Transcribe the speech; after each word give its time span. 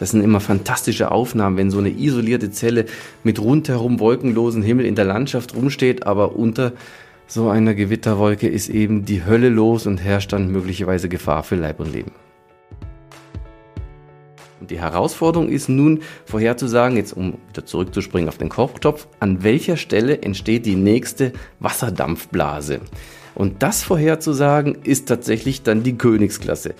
Das 0.00 0.10
sind 0.10 0.24
immer 0.24 0.40
fantastische 0.40 1.10
Aufnahmen, 1.10 1.58
wenn 1.58 1.70
so 1.70 1.78
eine 1.78 1.90
isolierte 1.90 2.50
Zelle 2.50 2.86
mit 3.22 3.38
rundherum 3.38 4.00
wolkenlosen 4.00 4.62
Himmel 4.62 4.86
in 4.86 4.94
der 4.94 5.04
Landschaft 5.04 5.54
rumsteht, 5.54 6.06
aber 6.06 6.34
unter 6.36 6.72
so 7.26 7.50
einer 7.50 7.74
Gewitterwolke 7.74 8.48
ist 8.48 8.70
eben 8.70 9.04
die 9.04 9.26
Hölle 9.26 9.50
los 9.50 9.86
und 9.86 9.98
herrscht 9.98 10.32
dann 10.32 10.50
möglicherweise 10.50 11.10
Gefahr 11.10 11.42
für 11.42 11.56
Leib 11.56 11.80
und 11.80 11.92
Leben. 11.92 12.12
Und 14.60 14.70
die 14.70 14.80
Herausforderung 14.80 15.50
ist 15.50 15.68
nun 15.68 16.00
vorherzusagen, 16.24 16.96
jetzt 16.96 17.12
um 17.12 17.34
wieder 17.50 17.66
zurückzuspringen 17.66 18.28
auf 18.28 18.38
den 18.38 18.48
Kochtopf, 18.48 19.06
an 19.20 19.42
welcher 19.42 19.76
Stelle 19.76 20.22
entsteht 20.22 20.64
die 20.64 20.76
nächste 20.76 21.34
Wasserdampfblase. 21.60 22.80
Und 23.34 23.62
das 23.62 23.82
vorherzusagen 23.82 24.78
ist 24.82 25.08
tatsächlich 25.08 25.62
dann 25.62 25.82
die 25.82 25.96
Königsklasse. 25.96 26.74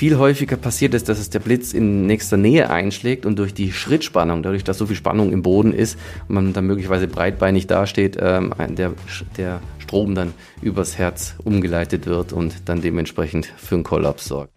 Viel 0.00 0.16
häufiger 0.16 0.56
passiert 0.56 0.94
es, 0.94 1.04
dass 1.04 1.18
es 1.18 1.28
der 1.28 1.40
Blitz 1.40 1.74
in 1.74 2.06
nächster 2.06 2.38
Nähe 2.38 2.70
einschlägt 2.70 3.26
und 3.26 3.38
durch 3.38 3.52
die 3.52 3.70
Schrittspannung, 3.70 4.42
dadurch, 4.42 4.64
dass 4.64 4.78
so 4.78 4.86
viel 4.86 4.96
Spannung 4.96 5.30
im 5.30 5.42
Boden 5.42 5.74
ist 5.74 5.98
und 6.26 6.36
man 6.36 6.52
dann 6.54 6.64
möglicherweise 6.64 7.06
breitbeinig 7.06 7.66
dasteht, 7.66 8.16
ähm, 8.18 8.54
der, 8.70 8.94
der 9.36 9.60
Strom 9.78 10.14
dann 10.14 10.32
übers 10.62 10.96
Herz 10.96 11.34
umgeleitet 11.44 12.06
wird 12.06 12.32
und 12.32 12.62
dann 12.64 12.80
dementsprechend 12.80 13.52
für 13.58 13.74
einen 13.74 13.84
Kollaps 13.84 14.24
sorgt. 14.24 14.54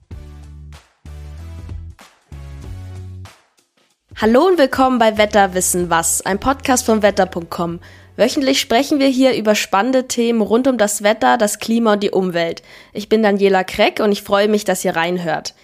Hallo 4.15 4.47
und 4.47 4.57
willkommen 4.57 4.97
bei 4.97 5.17
Wetter 5.17 5.53
wissen 5.53 5.89
was, 5.89 6.25
ein 6.25 6.39
Podcast 6.39 6.85
von 6.85 7.01
wetter.com. 7.01 7.81
Wöchentlich 8.15 8.59
sprechen 8.61 8.99
wir 8.99 9.07
hier 9.07 9.35
über 9.35 9.55
spannende 9.55 10.07
Themen 10.07 10.41
rund 10.41 10.67
um 10.67 10.77
das 10.77 11.01
Wetter, 11.01 11.37
das 11.37 11.57
Klima 11.57 11.93
und 11.93 12.03
die 12.03 12.11
Umwelt. 12.11 12.61
Ich 12.93 13.09
bin 13.09 13.23
Daniela 13.23 13.63
Kreck 13.63 13.99
und 13.99 14.11
ich 14.11 14.21
freue 14.21 14.47
mich, 14.47 14.65
dass 14.65 14.85
ihr 14.85 14.95
reinhört. 14.95 15.55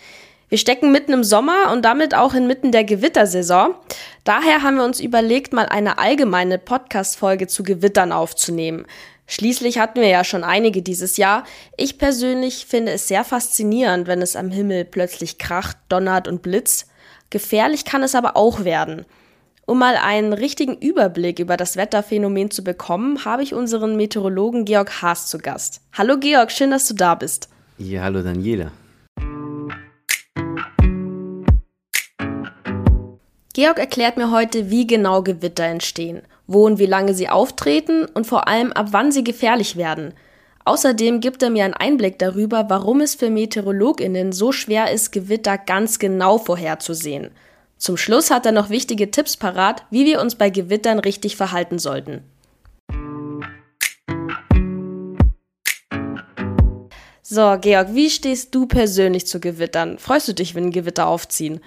Wir 0.49 0.57
stecken 0.57 0.91
mitten 0.91 1.13
im 1.13 1.23
Sommer 1.23 1.71
und 1.71 1.85
damit 1.85 2.15
auch 2.15 2.33
inmitten 2.33 2.71
der 2.71 2.83
Gewittersaison. 2.83 3.75
Daher 4.23 4.63
haben 4.63 4.77
wir 4.77 4.83
uns 4.83 4.99
überlegt, 4.99 5.53
mal 5.53 5.67
eine 5.67 5.99
allgemeine 5.99 6.57
Podcast-Folge 6.57 7.45
zu 7.45 7.61
Gewittern 7.61 8.11
aufzunehmen. 8.11 8.87
Schließlich 9.27 9.77
hatten 9.77 10.01
wir 10.01 10.07
ja 10.07 10.23
schon 10.23 10.43
einige 10.43 10.81
dieses 10.81 11.17
Jahr. 11.17 11.43
Ich 11.77 11.99
persönlich 11.99 12.65
finde 12.65 12.93
es 12.93 13.07
sehr 13.07 13.23
faszinierend, 13.23 14.07
wenn 14.07 14.23
es 14.23 14.35
am 14.35 14.49
Himmel 14.49 14.85
plötzlich 14.85 15.37
kracht, 15.37 15.77
donnert 15.87 16.27
und 16.27 16.41
blitzt. 16.41 16.87
Gefährlich 17.29 17.85
kann 17.85 18.01
es 18.01 18.15
aber 18.15 18.35
auch 18.35 18.63
werden. 18.63 19.05
Um 19.69 19.77
mal 19.77 19.97
einen 19.97 20.33
richtigen 20.33 20.75
Überblick 20.77 21.37
über 21.37 21.55
das 21.55 21.77
Wetterphänomen 21.77 22.49
zu 22.49 22.63
bekommen, 22.63 23.23
habe 23.23 23.43
ich 23.43 23.53
unseren 23.53 23.95
Meteorologen 23.97 24.65
Georg 24.65 25.03
Haas 25.03 25.27
zu 25.27 25.37
Gast. 25.37 25.81
Hallo 25.95 26.17
Georg, 26.17 26.51
schön, 26.51 26.71
dass 26.71 26.87
du 26.87 26.95
da 26.95 27.13
bist. 27.13 27.49
Ja, 27.77 28.01
hallo 28.01 28.23
Daniela. 28.23 28.71
Georg 33.53 33.77
erklärt 33.77 34.17
mir 34.17 34.31
heute, 34.31 34.71
wie 34.71 34.87
genau 34.87 35.21
Gewitter 35.21 35.65
entstehen, 35.65 36.23
wo 36.47 36.65
und 36.65 36.79
wie 36.79 36.87
lange 36.87 37.13
sie 37.13 37.29
auftreten 37.29 38.05
und 38.05 38.25
vor 38.25 38.47
allem 38.47 38.71
ab 38.71 38.87
wann 38.89 39.11
sie 39.11 39.23
gefährlich 39.23 39.75
werden. 39.75 40.15
Außerdem 40.65 41.19
gibt 41.19 41.43
er 41.43 41.51
mir 41.51 41.65
einen 41.65 41.75
Einblick 41.75 42.17
darüber, 42.17 42.65
warum 42.69 43.01
es 43.01 43.13
für 43.13 43.29
Meteorologinnen 43.29 44.31
so 44.31 44.51
schwer 44.51 44.91
ist, 44.91 45.11
Gewitter 45.11 45.59
ganz 45.59 45.99
genau 45.99 46.39
vorherzusehen. 46.39 47.29
Zum 47.79 47.95
Schluss 47.95 48.29
hat 48.29 48.45
er 48.45 48.51
noch 48.51 48.69
wichtige 48.69 49.09
Tipps 49.09 49.37
parat, 49.37 49.85
wie 49.89 50.05
wir 50.05 50.19
uns 50.19 50.35
bei 50.35 50.49
Gewittern 50.49 50.99
richtig 50.99 51.37
verhalten 51.37 51.79
sollten. 51.79 52.23
So, 57.21 57.57
Georg, 57.61 57.93
wie 57.93 58.09
stehst 58.09 58.53
du 58.53 58.65
persönlich 58.65 59.27
zu 59.27 59.39
Gewittern? 59.39 59.97
Freust 59.97 60.27
du 60.27 60.33
dich, 60.33 60.55
wenn 60.55 60.71
Gewitter 60.71 61.07
aufziehen? 61.07 61.61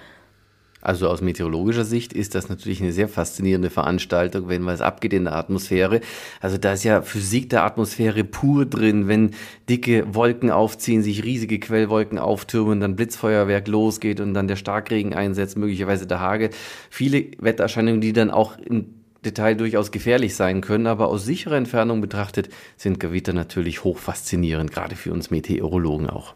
Also 0.83 1.07
aus 1.07 1.21
meteorologischer 1.21 1.85
Sicht 1.85 2.11
ist 2.11 2.35
das 2.35 2.49
natürlich 2.49 2.81
eine 2.81 2.91
sehr 2.91 3.07
faszinierende 3.07 3.69
Veranstaltung, 3.69 4.49
wenn 4.49 4.65
was 4.65 4.81
abgeht 4.81 5.13
in 5.13 5.23
der 5.23 5.35
Atmosphäre. 5.35 6.01
Also 6.41 6.57
da 6.57 6.73
ist 6.73 6.83
ja 6.83 7.01
Physik 7.01 7.49
der 7.49 7.63
Atmosphäre 7.63 8.25
pur 8.25 8.65
drin, 8.65 9.07
wenn 9.07 9.31
dicke 9.69 10.13
Wolken 10.13 10.51
aufziehen, 10.51 11.01
sich 11.01 11.23
riesige 11.23 11.57
Quellwolken 11.59 12.19
auftürmen, 12.19 12.81
dann 12.81 12.97
Blitzfeuerwerk 12.97 13.69
losgeht 13.69 14.19
und 14.19 14.33
dann 14.33 14.49
der 14.49 14.57
Starkregen 14.57 15.13
einsetzt, 15.13 15.57
möglicherweise 15.57 16.05
der 16.05 16.19
Hagel. 16.19 16.49
Viele 16.89 17.27
Wettererscheinungen, 17.39 18.01
die 18.01 18.11
dann 18.11 18.29
auch 18.29 18.57
im 18.57 18.87
Detail 19.23 19.55
durchaus 19.55 19.91
gefährlich 19.91 20.35
sein 20.35 20.59
können, 20.59 20.85
aber 20.85 21.07
aus 21.07 21.23
sicherer 21.23 21.55
Entfernung 21.55 22.01
betrachtet 22.01 22.49
sind 22.75 22.99
Gewitter 22.99 23.31
natürlich 23.31 23.85
hoch 23.85 23.99
faszinierend, 23.99 24.73
gerade 24.73 24.97
für 24.97 25.13
uns 25.13 25.31
Meteorologen 25.31 26.09
auch. 26.09 26.35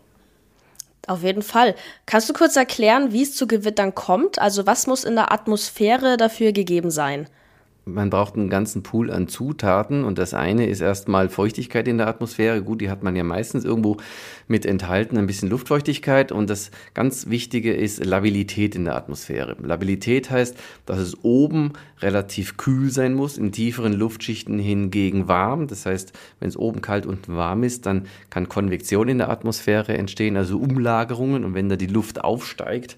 Auf 1.08 1.24
jeden 1.24 1.42
Fall. 1.42 1.74
Kannst 2.06 2.30
du 2.30 2.34
kurz 2.34 2.58
erklären, 2.58 3.14
wie 3.14 3.24
es 3.24 3.34
zu 3.36 3.48
Gewittern 3.48 3.96
kommt? 3.96 4.40
Also 4.40 4.68
was 4.68 4.88
muss 4.88 5.06
in 5.06 5.16
der 5.16 5.32
Atmosphäre 5.32 6.18
dafür 6.18 6.52
gegeben 6.52 6.92
sein? 6.92 7.28
Man 7.88 8.10
braucht 8.10 8.36
einen 8.36 8.50
ganzen 8.50 8.84
Pool 8.84 9.10
an 9.12 9.28
Zutaten 9.28 10.04
und 10.04 10.18
das 10.18 10.34
eine 10.34 10.68
ist 10.68 10.82
erstmal 10.82 11.30
Feuchtigkeit 11.30 11.88
in 11.88 11.98
der 11.98 12.08
Atmosphäre. 12.08 12.62
Gut, 12.62 12.82
die 12.82 12.90
hat 12.90 13.04
man 13.04 13.16
ja 13.16 13.24
meistens 13.24 13.66
irgendwo 13.66 13.98
mit 14.48 14.66
enthalten, 14.66 15.18
ein 15.18 15.28
bisschen 15.28 15.50
Luftfeuchtigkeit 15.50 16.32
und 16.32 16.50
das 16.50 16.72
ganz 16.94 17.28
Wichtige 17.28 17.74
ist 17.74 18.04
Labilität 18.06 18.76
in 18.76 18.86
der 18.86 18.96
Atmosphäre. 18.96 19.56
Labilität 19.62 20.30
heißt, 20.30 20.58
dass 20.86 21.00
es 21.00 21.24
oben 21.24 21.74
relativ 22.00 22.58
kühl 22.58 22.92
sein 22.92 23.14
muss, 23.14 23.38
in 23.38 23.52
tieferen 23.52 23.94
Luftschichten 23.94 24.60
hingegen 24.60 25.28
warm. 25.28 25.68
Das 25.68 25.86
heißt, 25.86 26.14
wenn 26.40 26.50
es 26.50 26.58
oben 26.58 26.82
kalt 26.82 27.06
und 27.06 27.28
warm 27.30 27.64
ist, 27.64 27.86
dann 27.86 28.06
kann 28.30 28.50
Konvektion 28.50 29.08
in 29.08 29.18
der 29.18 29.30
Atmosphäre 29.30 29.98
entstehen, 29.98 30.38
also 30.38 30.60
Umlagerungen 30.60 31.44
und 31.44 31.54
wenn 31.54 31.70
da 31.70 31.76
die 31.76 31.88
Luft 31.88 32.24
aufsteigt, 32.24 32.98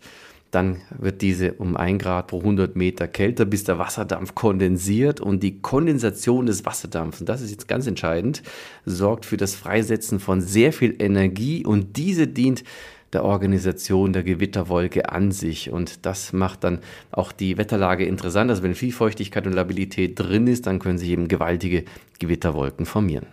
dann 0.51 0.77
wird 0.97 1.21
diese 1.21 1.53
um 1.53 1.77
1 1.77 2.01
Grad 2.01 2.27
pro 2.27 2.39
100 2.39 2.75
Meter 2.75 3.07
kälter, 3.07 3.45
bis 3.45 3.63
der 3.63 3.77
Wasserdampf 3.77 4.35
kondensiert 4.35 5.21
und 5.21 5.43
die 5.43 5.59
Kondensation 5.61 6.45
des 6.45 6.65
Wasserdampfs, 6.65 7.21
und 7.21 7.29
das 7.29 7.41
ist 7.41 7.51
jetzt 7.51 7.67
ganz 7.67 7.87
entscheidend, 7.87 8.41
sorgt 8.85 9.25
für 9.25 9.37
das 9.37 9.55
Freisetzen 9.55 10.19
von 10.19 10.41
sehr 10.41 10.73
viel 10.73 10.95
Energie 10.99 11.65
und 11.65 11.97
diese 11.97 12.27
dient 12.27 12.63
der 13.13 13.25
Organisation 13.25 14.13
der 14.13 14.23
Gewitterwolke 14.23 15.09
an 15.09 15.31
sich. 15.31 15.71
Und 15.71 16.05
das 16.05 16.33
macht 16.33 16.63
dann 16.63 16.79
auch 17.11 17.31
die 17.31 17.57
Wetterlage 17.57 18.05
interessant. 18.05 18.49
Also 18.49 18.63
wenn 18.63 18.75
viel 18.75 18.91
Feuchtigkeit 18.91 19.47
und 19.47 19.53
Labilität 19.53 20.19
drin 20.19 20.47
ist, 20.47 20.67
dann 20.67 20.79
können 20.79 20.97
sich 20.97 21.09
eben 21.09 21.27
gewaltige 21.27 21.85
Gewitterwolken 22.19 22.85
formieren. 22.85 23.25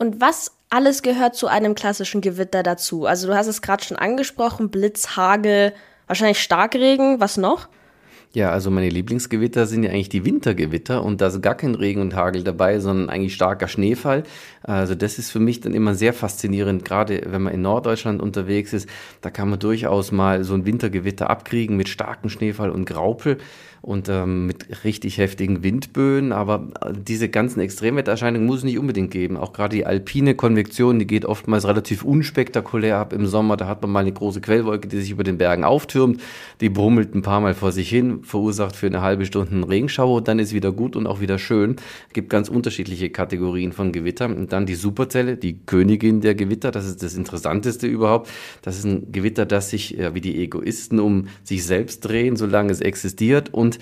Und 0.00 0.18
was 0.18 0.52
alles 0.70 1.02
gehört 1.02 1.34
zu 1.34 1.46
einem 1.46 1.74
klassischen 1.74 2.22
Gewitter 2.22 2.62
dazu? 2.62 3.04
Also 3.04 3.26
du 3.26 3.34
hast 3.34 3.48
es 3.48 3.60
gerade 3.60 3.84
schon 3.84 3.98
angesprochen, 3.98 4.70
Blitz, 4.70 5.14
Hagel, 5.14 5.74
wahrscheinlich 6.06 6.40
Starkregen, 6.40 7.20
was 7.20 7.36
noch? 7.36 7.68
Ja, 8.32 8.50
also 8.50 8.70
meine 8.70 8.88
Lieblingsgewitter 8.88 9.66
sind 9.66 9.82
ja 9.82 9.90
eigentlich 9.90 10.08
die 10.08 10.24
Wintergewitter 10.24 11.04
und 11.04 11.20
da 11.20 11.26
ist 11.26 11.42
gar 11.42 11.54
kein 11.54 11.74
Regen 11.74 12.00
und 12.00 12.14
Hagel 12.14 12.44
dabei, 12.44 12.78
sondern 12.78 13.10
eigentlich 13.10 13.34
starker 13.34 13.68
Schneefall. 13.68 14.22
Also 14.62 14.94
das 14.94 15.18
ist 15.18 15.32
für 15.32 15.40
mich 15.40 15.60
dann 15.60 15.74
immer 15.74 15.94
sehr 15.94 16.14
faszinierend, 16.14 16.82
gerade 16.84 17.20
wenn 17.26 17.42
man 17.42 17.52
in 17.52 17.60
Norddeutschland 17.60 18.22
unterwegs 18.22 18.72
ist. 18.72 18.88
Da 19.20 19.30
kann 19.30 19.50
man 19.50 19.58
durchaus 19.58 20.12
mal 20.12 20.44
so 20.44 20.54
ein 20.54 20.64
Wintergewitter 20.64 21.28
abkriegen 21.28 21.76
mit 21.76 21.90
starkem 21.90 22.30
Schneefall 22.30 22.70
und 22.70 22.86
Graupel 22.86 23.36
und 23.82 24.08
ähm, 24.08 24.46
mit 24.46 24.84
richtig 24.84 25.18
heftigen 25.18 25.62
Windböen. 25.62 26.32
Aber 26.32 26.68
äh, 26.80 26.92
diese 26.96 27.28
ganzen 27.28 27.60
Extremwettererscheinungen 27.60 28.46
muss 28.46 28.58
es 28.58 28.64
nicht 28.64 28.78
unbedingt 28.78 29.10
geben. 29.10 29.36
Auch 29.36 29.52
gerade 29.52 29.76
die 29.76 29.86
alpine 29.86 30.34
Konvektion, 30.34 30.98
die 30.98 31.06
geht 31.06 31.24
oftmals 31.24 31.66
relativ 31.66 32.04
unspektakulär 32.04 32.98
ab 32.98 33.12
im 33.12 33.26
Sommer. 33.26 33.56
Da 33.56 33.66
hat 33.66 33.82
man 33.82 33.90
mal 33.90 34.00
eine 34.00 34.12
große 34.12 34.40
Quellwolke, 34.40 34.88
die 34.88 35.00
sich 35.00 35.10
über 35.10 35.24
den 35.24 35.38
Bergen 35.38 35.64
auftürmt. 35.64 36.20
Die 36.60 36.68
brummelt 36.68 37.14
ein 37.14 37.22
paar 37.22 37.40
Mal 37.40 37.54
vor 37.54 37.72
sich 37.72 37.88
hin, 37.88 38.22
verursacht 38.22 38.76
für 38.76 38.86
eine 38.86 39.02
halbe 39.02 39.26
Stunde 39.26 39.52
einen 39.52 39.64
Regenschauer 39.64 40.20
dann 40.30 40.38
ist 40.38 40.52
wieder 40.52 40.72
gut 40.72 40.96
und 40.96 41.06
auch 41.06 41.20
wieder 41.20 41.38
schön. 41.38 41.76
Es 42.08 42.12
gibt 42.12 42.30
ganz 42.30 42.48
unterschiedliche 42.48 43.10
Kategorien 43.10 43.72
von 43.72 43.92
Gewittern. 43.92 44.34
Und 44.34 44.52
dann 44.52 44.66
die 44.66 44.74
Superzelle, 44.74 45.36
die 45.36 45.58
Königin 45.58 46.20
der 46.20 46.34
Gewitter. 46.34 46.70
Das 46.70 46.86
ist 46.86 47.02
das 47.02 47.14
Interessanteste 47.14 47.86
überhaupt. 47.86 48.30
Das 48.62 48.78
ist 48.78 48.84
ein 48.84 49.12
Gewitter, 49.12 49.46
das 49.46 49.70
sich 49.70 49.90
ja, 49.90 50.14
wie 50.14 50.20
die 50.20 50.42
Egoisten 50.42 51.00
um 51.00 51.28
sich 51.42 51.64
selbst 51.64 52.00
drehen, 52.00 52.36
solange 52.36 52.72
es 52.72 52.80
existiert 52.80 53.52
und 53.52 53.69
und 53.70 53.78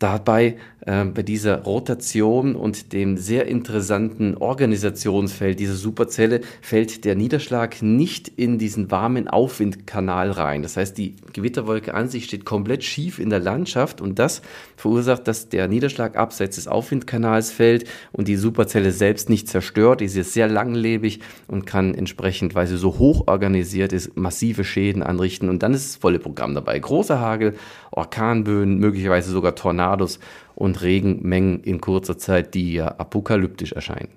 dabei 0.00 0.56
äh, 0.80 1.04
bei 1.04 1.22
dieser 1.22 1.62
Rotation 1.62 2.56
und 2.56 2.92
dem 2.92 3.16
sehr 3.16 3.46
interessanten 3.46 4.36
Organisationsfeld 4.36 5.58
dieser 5.58 5.74
Superzelle 5.74 6.40
fällt 6.60 7.04
der 7.04 7.14
Niederschlag 7.14 7.80
nicht 7.80 8.28
in 8.28 8.58
diesen 8.58 8.90
warmen 8.90 9.28
Aufwindkanal 9.28 10.30
rein. 10.32 10.62
Das 10.62 10.76
heißt, 10.76 10.98
die 10.98 11.14
Gewitterwolke 11.32 11.94
an 11.94 12.08
sich 12.08 12.24
steht 12.24 12.44
komplett 12.44 12.84
schief 12.84 13.18
in 13.18 13.30
der 13.30 13.38
Landschaft 13.38 14.00
und 14.00 14.18
das 14.18 14.42
verursacht, 14.76 15.26
dass 15.26 15.48
der 15.48 15.68
Niederschlag 15.68 16.16
abseits 16.16 16.56
des 16.56 16.68
Aufwindkanals 16.68 17.50
fällt 17.50 17.88
und 18.12 18.28
die 18.28 18.36
Superzelle 18.36 18.92
selbst 18.92 19.30
nicht 19.30 19.48
zerstört. 19.48 20.00
Die 20.00 20.06
ist 20.06 20.32
sehr 20.32 20.48
langlebig 20.48 21.20
und 21.46 21.66
kann 21.66 21.94
entsprechend, 21.94 22.54
weil 22.54 22.66
sie 22.66 22.76
so 22.76 22.98
hoch 22.98 23.26
organisiert 23.26 23.92
ist, 23.92 24.16
massive 24.16 24.64
Schäden 24.64 25.02
anrichten 25.02 25.48
und 25.48 25.62
dann 25.62 25.72
ist 25.72 25.88
das 25.88 25.96
volle 25.96 26.18
Programm 26.18 26.54
dabei. 26.54 26.78
Großer 26.78 27.20
Hagel, 27.20 27.54
Orkanböen, 27.96 28.78
möglicherweise 28.78 29.30
sogar 29.30 29.54
Tornados 29.54 30.18
und 30.54 30.82
Regenmengen 30.82 31.62
in 31.62 31.80
kurzer 31.80 32.18
Zeit, 32.18 32.54
die 32.54 32.74
ja 32.74 32.88
apokalyptisch 32.88 33.72
erscheinen. 33.72 34.08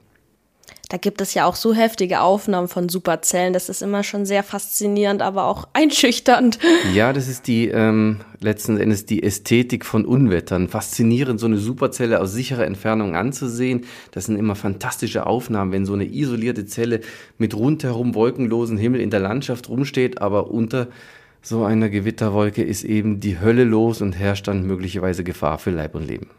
Da 0.89 0.95
gibt 0.95 1.19
es 1.19 1.33
ja 1.33 1.45
auch 1.45 1.55
so 1.55 1.73
heftige 1.73 2.21
Aufnahmen 2.21 2.69
von 2.69 2.87
Superzellen. 2.87 3.51
Das 3.51 3.67
ist 3.67 3.81
immer 3.81 4.03
schon 4.03 4.25
sehr 4.25 4.41
faszinierend, 4.41 5.21
aber 5.21 5.45
auch 5.45 5.67
einschüchternd. 5.73 6.59
Ja, 6.93 7.11
das 7.11 7.27
ist 7.27 7.47
die 7.47 7.67
ähm, 7.67 8.21
letzten 8.39 8.77
Endes 8.77 9.05
die 9.05 9.21
Ästhetik 9.21 9.85
von 9.85 10.05
Unwettern. 10.05 10.69
Faszinierend, 10.69 11.41
so 11.41 11.45
eine 11.45 11.57
Superzelle 11.57 12.21
aus 12.21 12.31
sicherer 12.31 12.65
Entfernung 12.65 13.17
anzusehen. 13.17 13.83
Das 14.11 14.25
sind 14.25 14.37
immer 14.37 14.55
fantastische 14.55 15.25
Aufnahmen, 15.25 15.73
wenn 15.73 15.85
so 15.85 15.93
eine 15.93 16.05
isolierte 16.05 16.65
Zelle 16.65 17.01
mit 17.37 17.53
rundherum 17.53 18.15
wolkenlosen 18.15 18.77
Himmel 18.77 19.01
in 19.01 19.09
der 19.09 19.19
Landschaft 19.19 19.67
rumsteht, 19.67 20.21
aber 20.21 20.49
unter 20.49 20.87
so 21.47 21.63
einer 21.63 21.87
Gewitterwolke 21.87 22.61
ist 22.61 22.83
eben 22.83 23.21
die 23.21 23.39
Hölle 23.39 23.63
los 23.63 24.01
und 24.01 24.13
herrscht 24.13 24.49
dann 24.49 24.67
möglicherweise 24.67 25.23
Gefahr 25.23 25.57
für 25.59 25.71
Leib 25.71 25.95
und 25.95 26.05
Leben. 26.05 26.29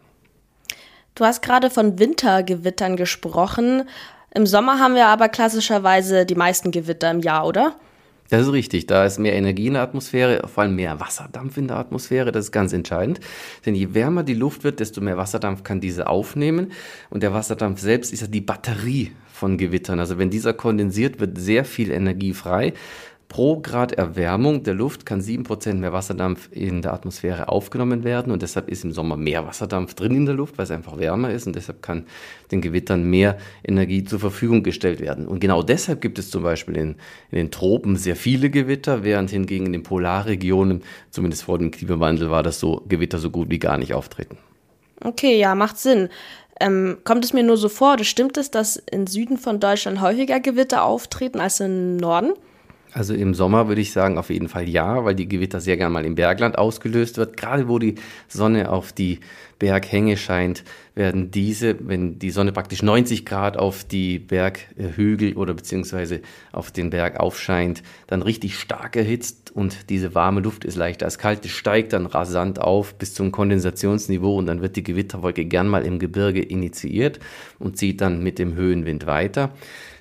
Du 1.15 1.25
hast 1.25 1.41
gerade 1.41 1.71
von 1.71 1.99
Wintergewittern 1.99 2.97
gesprochen. 2.97 3.85
Im 4.35 4.47
Sommer 4.47 4.79
haben 4.79 4.95
wir 4.95 5.07
aber 5.07 5.31
klassischerweise 5.31 6.27
die 6.27 6.35
meisten 6.35 6.73
Gewitter 6.73 7.11
im 7.11 7.21
Jahr, 7.21 7.47
oder? 7.47 7.75
Das 8.29 8.43
ist 8.43 8.53
richtig. 8.53 8.87
Da 8.87 9.07
ist 9.07 9.19
mehr 9.19 9.33
Energie 9.33 9.69
in 9.69 9.73
der 9.73 9.83
Atmosphäre, 9.83 10.47
vor 10.47 10.65
allem 10.65 10.77
mehr 10.77 11.01
Wasserdampf 11.01 11.57
in 11.57 11.69
der 11.69 11.79
Atmosphäre. 11.79 12.31
Das 12.31 12.45
ist 12.45 12.53
ganz 12.53 12.75
entscheidend. 12.75 13.19
Denn 13.65 13.75
je 13.75 13.95
wärmer 13.95 14.23
die 14.23 14.35
Luft 14.35 14.63
wird, 14.63 14.79
desto 14.79 15.01
mehr 15.01 15.17
Wasserdampf 15.17 15.63
kann 15.63 15.81
diese 15.81 16.07
aufnehmen. 16.07 16.73
Und 17.09 17.23
der 17.23 17.33
Wasserdampf 17.33 17.81
selbst 17.81 18.13
ist 18.13 18.21
ja 18.21 18.27
die 18.27 18.43
Batterie 18.43 19.13
von 19.33 19.57
Gewittern. 19.57 20.01
Also 20.01 20.19
wenn 20.19 20.29
dieser 20.29 20.53
kondensiert, 20.53 21.19
wird 21.19 21.39
sehr 21.39 21.65
viel 21.65 21.91
Energie 21.91 22.35
frei. 22.35 22.75
Pro 23.29 23.61
Grad 23.61 23.93
Erwärmung 23.93 24.63
der 24.63 24.73
Luft 24.73 25.05
kann 25.05 25.21
7% 25.21 25.75
mehr 25.75 25.93
Wasserdampf 25.93 26.49
in 26.51 26.81
der 26.81 26.95
Atmosphäre 26.95 27.51
aufgenommen 27.51 28.03
werden 28.03 28.33
und 28.33 28.41
deshalb 28.41 28.71
ist 28.71 28.85
im 28.85 28.93
Sommer 28.93 29.19
mehr 29.19 29.47
Wasserdampf 29.47 29.93
drin 29.93 30.15
in 30.15 30.27
der 30.27 30.35
Luft, 30.35 30.57
weil 30.57 30.65
es 30.65 30.71
einfach 30.71 30.99
wärmer 30.99 31.31
ist 31.31 31.47
und 31.47 31.55
deshalb 31.55 31.83
kann 31.83 32.07
den 32.51 32.63
Gewittern 32.63 33.05
mehr 33.05 33.37
Energie 33.63 34.03
zur 34.03 34.19
Verfügung 34.19 34.63
gestellt 34.63 35.01
werden. 35.01 35.29
Und 35.29 35.41
genau 35.41 35.63
deshalb 35.63 36.01
gibt 36.01 36.19
es 36.19 36.31
zum 36.31 36.43
Beispiel 36.43 36.77
in, 36.79 36.97
in 37.31 37.37
den 37.37 37.51
Tropen 37.51 37.97
sehr 37.97 38.17
viele 38.17 38.49
Gewitter, 38.49 39.05
während 39.05 39.29
hingegen 39.29 39.67
in 39.67 39.73
den 39.73 39.83
Polarregionen, 39.83 40.83
zumindest 41.11 41.43
vor 41.43 41.59
dem 41.59 41.71
Klimawandel, 41.71 42.31
war 42.31 42.43
das 42.43 42.59
so, 42.59 42.83
Gewitter 42.89 43.19
so 43.19 43.29
gut 43.31 43.51
wie 43.51 43.59
gar 43.59 43.77
nicht 43.77 43.93
auftreten. 43.93 44.39
Okay, 45.05 45.39
ja, 45.39 45.55
macht 45.55 45.77
Sinn. 45.77 46.09
Ähm, 46.61 46.97
kommt 47.05 47.25
es 47.27 47.35
mir 47.35 47.43
nur 47.43 47.59
so 47.59 47.69
vor, 47.69 47.93
oder 47.93 48.05
stimmt 48.05 48.39
es, 48.39 48.51
dass 48.51 48.77
im 48.77 49.07
Süden 49.07 49.37
von 49.37 49.61
Deutschland 49.61 50.01
häufiger 50.01 50.41
Gewitter 50.41 50.83
auftreten 50.83 51.41
als 51.41 51.61
im 51.61 51.99
Norden? 51.99 52.33
Also 52.93 53.14
im 53.14 53.35
Sommer 53.35 53.69
würde 53.69 53.81
ich 53.81 53.93
sagen 53.93 54.17
auf 54.17 54.31
jeden 54.31 54.49
Fall 54.49 54.69
ja, 54.69 55.05
weil 55.05 55.14
die 55.14 55.29
Gewitter 55.29 55.61
sehr 55.61 55.76
gerne 55.76 55.93
mal 55.93 56.06
im 56.06 56.14
Bergland 56.14 56.56
ausgelöst 56.56 57.19
wird. 57.19 57.37
Gerade 57.37 57.69
wo 57.69 57.79
die 57.79 57.96
Sonne 58.29 58.70
auf 58.70 58.93
die 58.93 59.20
Berghänge 59.58 60.17
scheint, 60.17 60.64
werden 60.94 61.31
diese, 61.31 61.76
wenn 61.87 62.19
die 62.19 62.31
Sonne 62.31 62.52
praktisch 62.52 62.82
90 62.82 63.26
Grad 63.26 63.56
auf 63.56 63.85
die 63.85 64.19
Berghügel 64.19 65.35
oder 65.35 65.52
beziehungsweise 65.52 66.20
auf 66.52 66.70
den 66.70 66.90
Berg 66.90 67.20
aufscheint, 67.20 67.82
dann 68.06 68.23
richtig 68.23 68.58
stark 68.58 68.96
erhitzt 68.96 69.50
und 69.55 69.90
diese 69.90 70.14
warme 70.14 70.40
Luft 70.40 70.64
ist 70.64 70.76
leichter 70.76 71.06
als 71.06 71.19
kalt. 71.19 71.44
Es 71.44 71.50
steigt 71.50 71.93
dann 71.93 72.06
rasant 72.06 72.61
auf 72.61 72.94
bis 72.94 73.14
zum 73.14 73.32
Kondensationsniveau 73.32 74.37
und 74.37 74.46
dann 74.46 74.62
wird 74.62 74.76
die 74.76 74.82
Gewitterwolke 74.85 75.44
gern 75.44 75.69
mal 75.69 75.85
im 75.85 75.99
Gebirge 75.99 76.40
initiiert 76.40 77.19
und 77.58 77.76
zieht 77.76 78.00
dann 78.00 78.23
mit 78.23 78.38
dem 78.38 78.55
Höhenwind 78.55 79.06
weiter. 79.06 79.50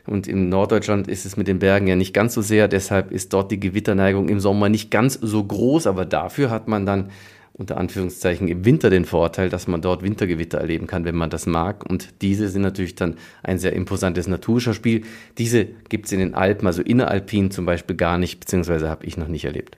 Und 0.08 0.28
in 0.28 0.50
Norddeutschland 0.50 1.08
ist 1.08 1.26
es 1.26 1.38
mit 1.38 1.48
den 1.48 1.60
Bergen 1.60 1.88
ja 1.88 1.96
nicht 1.96 2.14
ganz 2.14 2.34
so 2.34 2.42
sehr. 2.42 2.68
Deshalb 2.68 3.12
ist 3.12 3.34
dort 3.34 3.52
die 3.52 3.60
Gewitterneigung 3.60 4.30
im 4.30 4.40
Sommer 4.40 4.70
nicht 4.70 4.90
ganz 4.90 5.14
so 5.22 5.44
groß. 5.44 5.86
Aber 5.86 6.06
dafür 6.06 6.50
hat 6.50 6.68
man 6.68 6.86
dann 6.86 7.12
unter 7.58 7.78
Anführungszeichen 7.78 8.48
im 8.48 8.66
Winter 8.66 8.90
den 8.90 9.06
Vorteil, 9.06 9.50
dass 9.50 9.68
man 9.68 9.82
dort 9.82 10.04
Wintergewitter 10.04 10.60
erleben 10.60 10.86
kann, 10.86 11.06
wenn 11.06 11.16
man 11.16 11.30
das 11.30 11.48
mag. 11.48 11.90
Und 11.90 12.22
diese 12.22 12.50
sind 12.50 12.62
natürlich 12.62 12.96
dann 12.96 13.16
ein 13.44 13.58
sehr 13.58 13.74
imposantes 13.74 14.28
Naturschauspiel. 14.28 15.04
Diese 15.38 15.66
gibt 15.90 16.06
es 16.06 16.12
in 16.12 16.20
den 16.20 16.36
Alpen, 16.36 16.68
also 16.68 16.84
inneralpin 16.84 17.50
zum 17.50 17.66
Beispiel 17.66 17.96
gar 17.96 18.18
nicht, 18.20 18.40
beziehungsweise 18.40 18.90
habe 18.90 19.06
ich 19.06 19.18
noch 19.18 19.28
nicht 19.28 19.46
erlebt. 19.46 19.78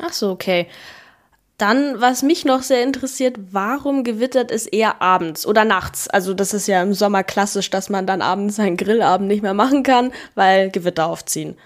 Ach 0.00 0.12
so, 0.12 0.30
okay. 0.30 0.66
Dann, 1.58 2.00
was 2.00 2.22
mich 2.22 2.44
noch 2.44 2.62
sehr 2.62 2.84
interessiert, 2.84 3.36
warum 3.50 4.04
gewittert 4.04 4.52
es 4.52 4.66
eher 4.66 5.02
abends 5.02 5.44
oder 5.44 5.64
nachts? 5.64 6.08
Also 6.08 6.32
das 6.32 6.54
ist 6.54 6.68
ja 6.68 6.80
im 6.80 6.94
Sommer 6.94 7.24
klassisch, 7.24 7.68
dass 7.68 7.90
man 7.90 8.06
dann 8.06 8.22
abends 8.22 8.56
seinen 8.56 8.76
Grillabend 8.76 9.26
nicht 9.26 9.42
mehr 9.42 9.54
machen 9.54 9.82
kann, 9.82 10.12
weil 10.36 10.70
Gewitter 10.70 11.06
aufziehen. 11.06 11.56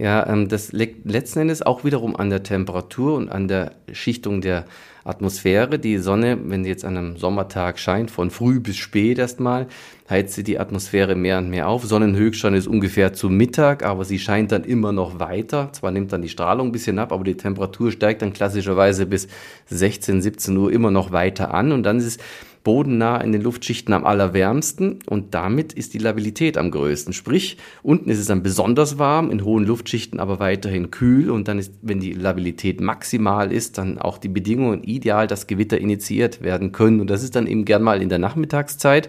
Ja, 0.00 0.26
ähm, 0.26 0.48
das 0.48 0.72
liegt 0.72 1.10
letzten 1.10 1.40
Endes 1.40 1.60
auch 1.60 1.84
wiederum 1.84 2.16
an 2.16 2.30
der 2.30 2.42
Temperatur 2.42 3.16
und 3.16 3.28
an 3.28 3.48
der 3.48 3.72
Schichtung 3.92 4.40
der 4.40 4.64
Atmosphäre. 5.04 5.78
Die 5.78 5.98
Sonne, 5.98 6.38
wenn 6.42 6.64
sie 6.64 6.70
jetzt 6.70 6.86
an 6.86 6.96
einem 6.96 7.16
Sommertag 7.18 7.78
scheint, 7.78 8.10
von 8.10 8.30
früh 8.30 8.60
bis 8.60 8.78
spät 8.78 9.18
erstmal, 9.18 9.66
heizt 10.08 10.32
sie 10.32 10.42
die 10.42 10.58
Atmosphäre 10.58 11.16
mehr 11.16 11.36
und 11.36 11.50
mehr 11.50 11.68
auf. 11.68 11.84
Sonnenhöchststand 11.84 12.56
ist 12.56 12.66
ungefähr 12.66 13.12
zu 13.12 13.28
Mittag, 13.28 13.84
aber 13.84 14.06
sie 14.06 14.18
scheint 14.18 14.52
dann 14.52 14.64
immer 14.64 14.92
noch 14.92 15.20
weiter. 15.20 15.68
Zwar 15.74 15.90
nimmt 15.90 16.14
dann 16.14 16.22
die 16.22 16.30
Strahlung 16.30 16.68
ein 16.68 16.72
bisschen 16.72 16.98
ab, 16.98 17.12
aber 17.12 17.24
die 17.24 17.36
Temperatur 17.36 17.92
steigt 17.92 18.22
dann 18.22 18.32
klassischerweise 18.32 19.04
bis 19.04 19.28
16, 19.66 20.22
17 20.22 20.56
Uhr 20.56 20.72
immer 20.72 20.90
noch 20.90 21.12
weiter 21.12 21.52
an 21.52 21.72
und 21.72 21.82
dann 21.82 21.98
ist 21.98 22.06
es 22.06 22.18
bodennah 22.62 23.18
in 23.18 23.32
den 23.32 23.42
Luftschichten 23.42 23.94
am 23.94 24.04
allerwärmsten 24.04 24.98
und 25.06 25.34
damit 25.34 25.72
ist 25.72 25.94
die 25.94 25.98
Labilität 25.98 26.58
am 26.58 26.70
größten. 26.70 27.12
Sprich, 27.12 27.56
unten 27.82 28.10
ist 28.10 28.18
es 28.18 28.26
dann 28.26 28.42
besonders 28.42 28.98
warm, 28.98 29.30
in 29.30 29.44
hohen 29.44 29.64
Luftschichten 29.64 30.20
aber 30.20 30.40
weiterhin 30.40 30.90
kühl 30.90 31.30
und 31.30 31.48
dann 31.48 31.58
ist, 31.58 31.72
wenn 31.82 32.00
die 32.00 32.12
Labilität 32.12 32.80
maximal 32.80 33.52
ist, 33.52 33.78
dann 33.78 33.98
auch 33.98 34.18
die 34.18 34.28
Bedingungen 34.28 34.84
ideal, 34.84 35.26
dass 35.26 35.46
Gewitter 35.46 35.78
initiiert 35.78 36.42
werden 36.42 36.72
können 36.72 37.00
und 37.00 37.08
das 37.08 37.22
ist 37.22 37.36
dann 37.36 37.46
eben 37.46 37.64
gern 37.64 37.82
mal 37.82 38.02
in 38.02 38.08
der 38.08 38.18
Nachmittagszeit 38.18 39.08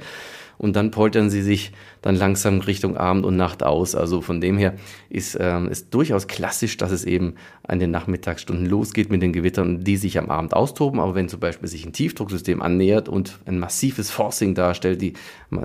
und 0.61 0.75
dann 0.75 0.91
poltern 0.91 1.31
sie 1.31 1.41
sich 1.41 1.71
dann 2.03 2.15
langsam 2.15 2.59
Richtung 2.59 2.95
Abend 2.95 3.25
und 3.25 3.35
Nacht 3.35 3.63
aus. 3.63 3.95
Also 3.95 4.21
von 4.21 4.41
dem 4.41 4.59
her 4.59 4.75
ist 5.09 5.35
ähm, 5.41 5.67
es 5.71 5.89
durchaus 5.89 6.27
klassisch, 6.27 6.77
dass 6.77 6.91
es 6.91 7.03
eben 7.03 7.33
an 7.63 7.79
den 7.79 7.89
Nachmittagsstunden 7.89 8.67
losgeht 8.67 9.09
mit 9.09 9.23
den 9.23 9.33
Gewittern, 9.33 9.83
die 9.83 9.97
sich 9.97 10.19
am 10.19 10.29
Abend 10.29 10.53
austoben. 10.53 10.99
Aber 10.99 11.15
wenn 11.15 11.29
zum 11.29 11.39
Beispiel 11.39 11.67
sich 11.67 11.83
ein 11.83 11.93
Tiefdrucksystem 11.93 12.61
annähert 12.61 13.09
und 13.09 13.39
ein 13.47 13.57
massives 13.57 14.11
Forcing 14.11 14.53
darstellt, 14.53 15.01
die 15.01 15.13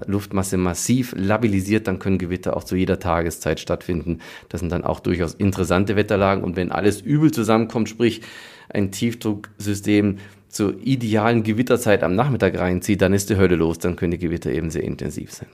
Luftmasse 0.06 0.56
massiv 0.56 1.14
labilisiert, 1.14 1.87
dann 1.88 1.98
können 1.98 2.16
Gewitter 2.16 2.56
auch 2.56 2.64
zu 2.64 2.75
jeder 2.75 2.98
Tageszeit 2.98 3.60
stattfinden. 3.60 4.20
Das 4.48 4.60
sind 4.60 4.72
dann 4.72 4.82
auch 4.82 5.00
durchaus 5.00 5.34
interessante 5.34 5.94
Wetterlagen. 5.96 6.43
Und 6.43 6.56
wenn 6.56 6.72
alles 6.72 7.02
übel 7.02 7.31
zusammenkommt, 7.32 7.90
sprich 7.90 8.22
ein 8.70 8.93
Tiefdrucksystem 8.93 10.16
zur 10.48 10.75
idealen 10.82 11.43
Gewitterzeit 11.43 12.02
am 12.02 12.14
Nachmittag 12.14 12.58
reinzieht, 12.58 13.02
dann 13.02 13.12
ist 13.12 13.31
die 13.31 13.37
Hölle 13.37 13.56
los, 13.56 13.78
dann 13.78 13.96
können 13.96 14.12
die 14.12 14.19
Gewitter 14.19 14.50
eben 14.50 14.70
sehr 14.70 14.84
intensiv 14.84 15.32
sein. 15.32 15.48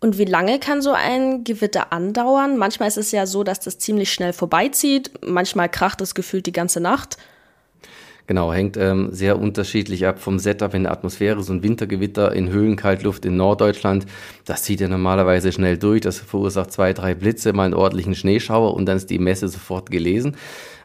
Und 0.00 0.18
wie 0.18 0.26
lange 0.26 0.58
kann 0.58 0.82
so 0.82 0.92
ein 0.92 1.44
Gewitter 1.44 1.92
andauern? 1.92 2.58
Manchmal 2.58 2.88
ist 2.88 2.98
es 2.98 3.10
ja 3.10 3.24
so, 3.24 3.42
dass 3.42 3.60
das 3.60 3.78
ziemlich 3.78 4.12
schnell 4.12 4.34
vorbeizieht, 4.34 5.10
manchmal 5.26 5.70
kracht 5.70 6.00
es 6.02 6.14
gefühlt 6.14 6.44
die 6.44 6.52
ganze 6.52 6.80
Nacht. 6.80 7.16
Genau, 8.26 8.52
hängt 8.54 8.78
ähm, 8.78 9.08
sehr 9.12 9.38
unterschiedlich 9.38 10.06
ab 10.06 10.18
vom 10.18 10.38
Setup 10.38 10.72
in 10.72 10.84
der 10.84 10.92
Atmosphäre. 10.92 11.42
So 11.42 11.52
ein 11.52 11.62
Wintergewitter 11.62 12.32
in 12.32 12.48
Höhenkaltluft 12.48 13.26
in 13.26 13.36
Norddeutschland, 13.36 14.06
das 14.46 14.62
zieht 14.62 14.80
ja 14.80 14.88
normalerweise 14.88 15.52
schnell 15.52 15.76
durch. 15.76 16.00
Das 16.00 16.20
verursacht 16.20 16.72
zwei, 16.72 16.94
drei 16.94 17.14
Blitze, 17.14 17.52
mal 17.52 17.64
einen 17.64 17.74
ordentlichen 17.74 18.14
Schneeschauer 18.14 18.74
und 18.74 18.86
dann 18.86 18.96
ist 18.96 19.10
die 19.10 19.18
Messe 19.18 19.48
sofort 19.48 19.90
gelesen. 19.90 20.36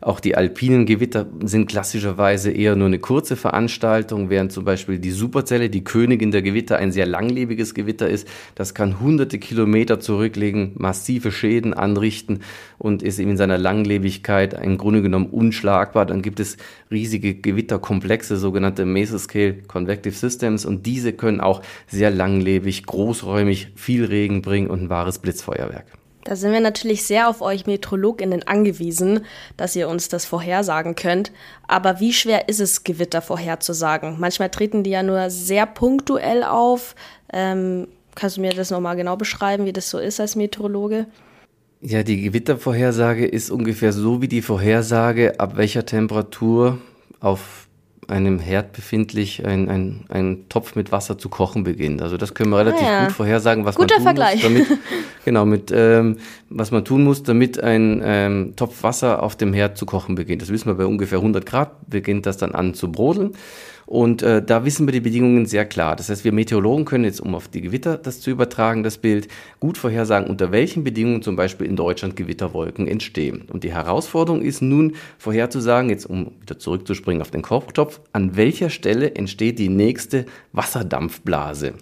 Auch 0.02 0.20
die 0.20 0.36
alpinen 0.36 0.86
Gewitter 0.86 1.26
sind 1.44 1.68
klassischerweise 1.68 2.52
eher 2.52 2.76
nur 2.76 2.88
eine 2.88 3.00
kurze 3.00 3.36
Veranstaltung, 3.36 4.30
während 4.30 4.52
zum 4.52 4.64
Beispiel 4.64 4.98
die 4.98 5.12
Superzelle, 5.12 5.70
die 5.70 5.84
Königin 5.84 6.32
der 6.32 6.42
Gewitter, 6.42 6.78
ein 6.78 6.92
sehr 6.92 7.06
langlebiges 7.06 7.74
Gewitter 7.74 8.08
ist. 8.08 8.28
Das 8.56 8.74
kann 8.74 9.00
hunderte 9.02 9.40
Kilometer 9.40 10.00
zurücklegen, 10.00 10.72
massive 10.78 11.32
Schäden 11.32 11.74
anrichten 11.74 12.40
und 12.78 13.04
ist 13.04 13.20
eben 13.20 13.32
in 13.32 13.38
seiner 13.38 13.58
Langlebigkeit 13.58 14.54
im 14.54 14.78
Grunde 14.78 15.02
genommen 15.02 15.28
unschlagbar. 15.28 16.06
Dann 16.06 16.22
gibt 16.22 16.40
es 16.40 16.56
riesige 16.90 17.36
Gewitterkomplexe, 17.36 18.38
sogenannte 18.38 18.86
Mesoscale 18.86 19.56
Convective 19.68 20.16
Systems 20.16 20.66
und 20.66 20.86
diese 20.86 21.12
können 21.12 21.42
auch 21.42 21.62
sehr 21.88 22.10
langlebig, 22.10 22.86
großräumig 22.86 23.74
viel 23.76 24.06
Regen 24.06 24.42
bringen 24.42 24.70
und 24.70 24.84
ein 24.84 24.90
wahres 24.90 25.20
Blitzfeuerwerk. 25.20 25.99
Da 26.24 26.36
sind 26.36 26.52
wir 26.52 26.60
natürlich 26.60 27.04
sehr 27.04 27.30
auf 27.30 27.42
euch 27.42 27.66
Meteorologinnen 27.66 28.44
angewiesen, 28.44 29.26
dass 29.56 29.76
ihr 29.76 29.88
uns 29.88 30.10
das 30.10 30.26
vorhersagen 30.26 30.96
könnt. 30.96 31.32
Aber 31.68 32.00
wie 32.00 32.14
schwer 32.14 32.50
ist 32.50 32.60
es, 32.60 32.84
Gewitter 32.84 33.22
vorherzusagen? 33.22 34.18
Manchmal 34.20 34.50
treten 34.50 34.84
die 34.84 34.90
ja 34.92 35.02
nur 35.02 35.30
sehr 35.30 35.66
punktuell 35.66 36.44
auf. 36.44 36.96
Ähm, 37.32 37.88
kannst 38.16 38.38
du 38.38 38.42
mir 38.42 38.54
das 38.54 38.70
nochmal 38.70 38.98
genau 38.98 39.16
beschreiben, 39.16 39.66
wie 39.66 39.74
das 39.74 39.90
so 39.90 39.98
ist 39.98 40.20
als 40.20 40.36
Meteorologe? 40.36 41.08
Ja, 41.82 42.04
die 42.04 42.22
Gewittervorhersage 42.22 43.26
ist 43.26 43.50
ungefähr 43.50 43.94
so 43.94 44.22
wie 44.22 44.28
die 44.28 44.42
Vorhersage, 44.42 45.40
ab 45.40 45.56
welcher 45.56 45.86
Temperatur 45.86 46.78
auf 47.22 47.69
einem 48.10 48.40
Herd 48.40 48.74
befindlich 48.74 49.46
ein, 49.46 49.70
ein, 49.70 50.06
ein 50.10 50.50
Topf 50.50 50.76
mit 50.76 50.92
Wasser 50.92 51.18
zu 51.18 51.30
kochen 51.30 51.64
beginnt. 51.64 52.02
Also 52.02 52.18
das 52.18 52.34
können 52.34 52.50
wir 52.50 52.58
relativ 52.58 52.86
ah, 52.88 52.92
ja. 52.92 53.06
gut 53.06 53.14
vorhersagen, 53.14 53.66
was 53.66 53.76
Guter 53.76 53.96
man 53.96 53.98
tun 53.98 54.04
Vergleich. 54.04 54.44
muss, 54.44 54.44
damit, 54.44 54.68
genau, 55.26 55.46
mit, 55.46 55.72
ähm, 55.74 56.18
was 56.50 56.72
man 56.72 56.84
tun 56.86 57.04
muss, 57.04 57.24
damit 57.24 57.62
ein 57.62 58.02
ähm, 58.04 58.54
Topf 58.56 58.84
Wasser 58.84 59.24
auf 59.24 59.36
dem 59.36 59.54
Herd 59.54 59.78
zu 59.78 59.86
kochen 59.86 60.16
beginnt. 60.16 60.42
Das 60.42 60.50
wissen 60.50 60.68
wir 60.68 60.76
bei 60.76 60.86
ungefähr 60.86 61.20
100 61.20 61.46
Grad 61.46 61.72
beginnt 61.88 62.26
das 62.26 62.38
dann 62.38 62.54
an 62.54 62.74
zu 62.74 62.92
brodeln. 62.92 63.34
Und 63.90 64.22
äh, 64.22 64.44
da 64.44 64.66
wissen 64.66 64.86
wir 64.86 64.92
die 64.92 65.00
Bedingungen 65.00 65.48
sehr 65.48 65.66
klar. 65.66 65.96
Das 65.96 66.10
heißt, 66.10 66.24
wir 66.24 66.32
Meteorologen 66.32 66.86
können 66.86 67.06
jetzt, 67.06 67.20
um 67.20 67.34
auf 67.34 67.48
die 67.48 67.62
Gewitter 67.62 67.98
das 67.98 68.22
zu 68.22 68.30
übertragen, 68.30 68.84
das 68.84 69.00
Bild, 69.00 69.28
gut 69.60 69.80
vorhersagen, 69.80 70.30
unter 70.30 70.52
welchen 70.52 70.84
Bedingungen 70.84 71.24
zum 71.24 71.36
Beispiel 71.36 71.66
in 71.66 71.76
Deutschland 71.76 72.16
Gewitterwolken 72.16 72.88
entstehen. 72.88 73.48
Und 73.52 73.64
die 73.64 73.74
Herausforderung 73.74 74.44
ist 74.44 74.62
nun 74.62 74.94
vorherzusagen, 75.18 75.90
jetzt 75.90 76.06
um 76.06 76.34
wieder 76.40 76.60
zurückzuspringen 76.60 77.24
auf 77.24 77.32
den 77.32 77.42
Kochtopf, 77.42 78.00
an 78.14 78.38
welcher 78.38 78.70
Stelle 78.70 79.16
entsteht 79.16 79.58
die 79.58 79.70
nächste 79.70 80.28
Wasserdampfblase. 80.54 81.74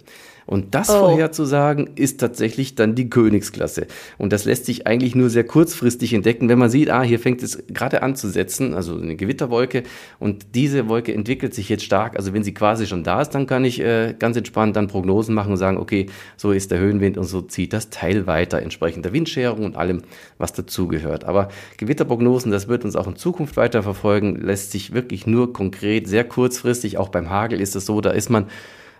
Und 0.48 0.74
das 0.74 0.88
oh. 0.88 1.00
vorherzusagen 1.00 1.90
ist 1.94 2.20
tatsächlich 2.20 2.74
dann 2.74 2.94
die 2.94 3.10
Königsklasse. 3.10 3.86
Und 4.16 4.32
das 4.32 4.46
lässt 4.46 4.64
sich 4.64 4.86
eigentlich 4.86 5.14
nur 5.14 5.28
sehr 5.28 5.44
kurzfristig 5.44 6.14
entdecken, 6.14 6.48
wenn 6.48 6.58
man 6.58 6.70
sieht, 6.70 6.88
ah, 6.88 7.02
hier 7.02 7.18
fängt 7.18 7.42
es 7.42 7.62
gerade 7.68 8.02
an 8.02 8.16
zu 8.16 8.30
setzen, 8.30 8.72
also 8.72 8.96
eine 8.96 9.14
Gewitterwolke. 9.14 9.82
Und 10.18 10.54
diese 10.54 10.88
Wolke 10.88 11.12
entwickelt 11.12 11.52
sich 11.52 11.68
jetzt 11.68 11.84
stark. 11.84 12.16
Also 12.16 12.32
wenn 12.32 12.44
sie 12.44 12.54
quasi 12.54 12.86
schon 12.86 13.04
da 13.04 13.20
ist, 13.20 13.30
dann 13.30 13.46
kann 13.46 13.62
ich 13.66 13.78
äh, 13.80 14.14
ganz 14.18 14.38
entspannt 14.38 14.74
dann 14.74 14.88
Prognosen 14.88 15.34
machen 15.34 15.52
und 15.52 15.58
sagen, 15.58 15.76
okay, 15.76 16.06
so 16.38 16.52
ist 16.52 16.70
der 16.70 16.78
Höhenwind 16.78 17.18
und 17.18 17.24
so 17.24 17.42
zieht 17.42 17.74
das 17.74 17.90
Teil 17.90 18.26
weiter, 18.26 18.62
entsprechend 18.62 19.04
der 19.04 19.12
Windscherung 19.12 19.66
und 19.66 19.76
allem, 19.76 20.00
was 20.38 20.54
dazugehört. 20.54 21.24
Aber 21.24 21.48
Gewitterprognosen, 21.76 22.50
das 22.50 22.68
wird 22.68 22.86
uns 22.86 22.96
auch 22.96 23.06
in 23.06 23.16
Zukunft 23.16 23.58
weiter 23.58 23.82
verfolgen, 23.82 24.36
lässt 24.36 24.72
sich 24.72 24.94
wirklich 24.94 25.26
nur 25.26 25.52
konkret, 25.52 26.08
sehr 26.08 26.24
kurzfristig, 26.24 26.96
auch 26.96 27.10
beim 27.10 27.28
Hagel 27.28 27.60
ist 27.60 27.76
es 27.76 27.84
so, 27.84 28.00
da 28.00 28.12
ist 28.12 28.30
man 28.30 28.46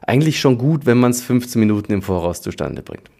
eigentlich 0.08 0.40
schon 0.40 0.58
gut, 0.58 0.86
wenn 0.86 0.98
man 0.98 1.10
es 1.10 1.22
15 1.22 1.60
Minuten 1.60 1.92
im 1.92 2.02
Voraus 2.02 2.42
zustande 2.42 2.82
bringt. 2.82 3.10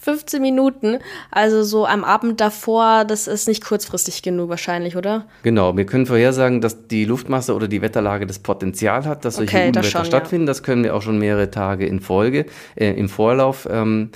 15 0.00 0.40
Minuten, 0.40 0.98
also 1.30 1.62
so 1.62 1.84
am 1.84 2.04
Abend 2.04 2.40
davor, 2.40 3.04
das 3.04 3.26
ist 3.26 3.46
nicht 3.46 3.62
kurzfristig 3.62 4.22
genug 4.22 4.48
wahrscheinlich, 4.48 4.96
oder? 4.96 5.26
Genau, 5.42 5.76
wir 5.76 5.84
können 5.84 6.06
vorhersagen, 6.06 6.62
dass 6.62 6.88
die 6.88 7.04
Luftmasse 7.04 7.54
oder 7.54 7.68
die 7.68 7.82
Wetterlage 7.82 8.26
das 8.26 8.38
Potenzial 8.38 9.04
hat, 9.04 9.26
dass 9.26 9.36
solche 9.36 9.54
okay, 9.54 9.68
Unwetter 9.68 9.82
das 9.82 9.90
schon, 9.90 10.04
stattfinden. 10.06 10.44
Ja. 10.44 10.50
Das 10.52 10.62
können 10.62 10.84
wir 10.84 10.96
auch 10.96 11.02
schon 11.02 11.18
mehrere 11.18 11.50
Tage 11.50 11.84
in 11.84 12.00
Folge, 12.00 12.46
äh, 12.76 12.92
im 12.92 13.10
Vorlauf 13.10 13.68
ähm, 13.70 14.08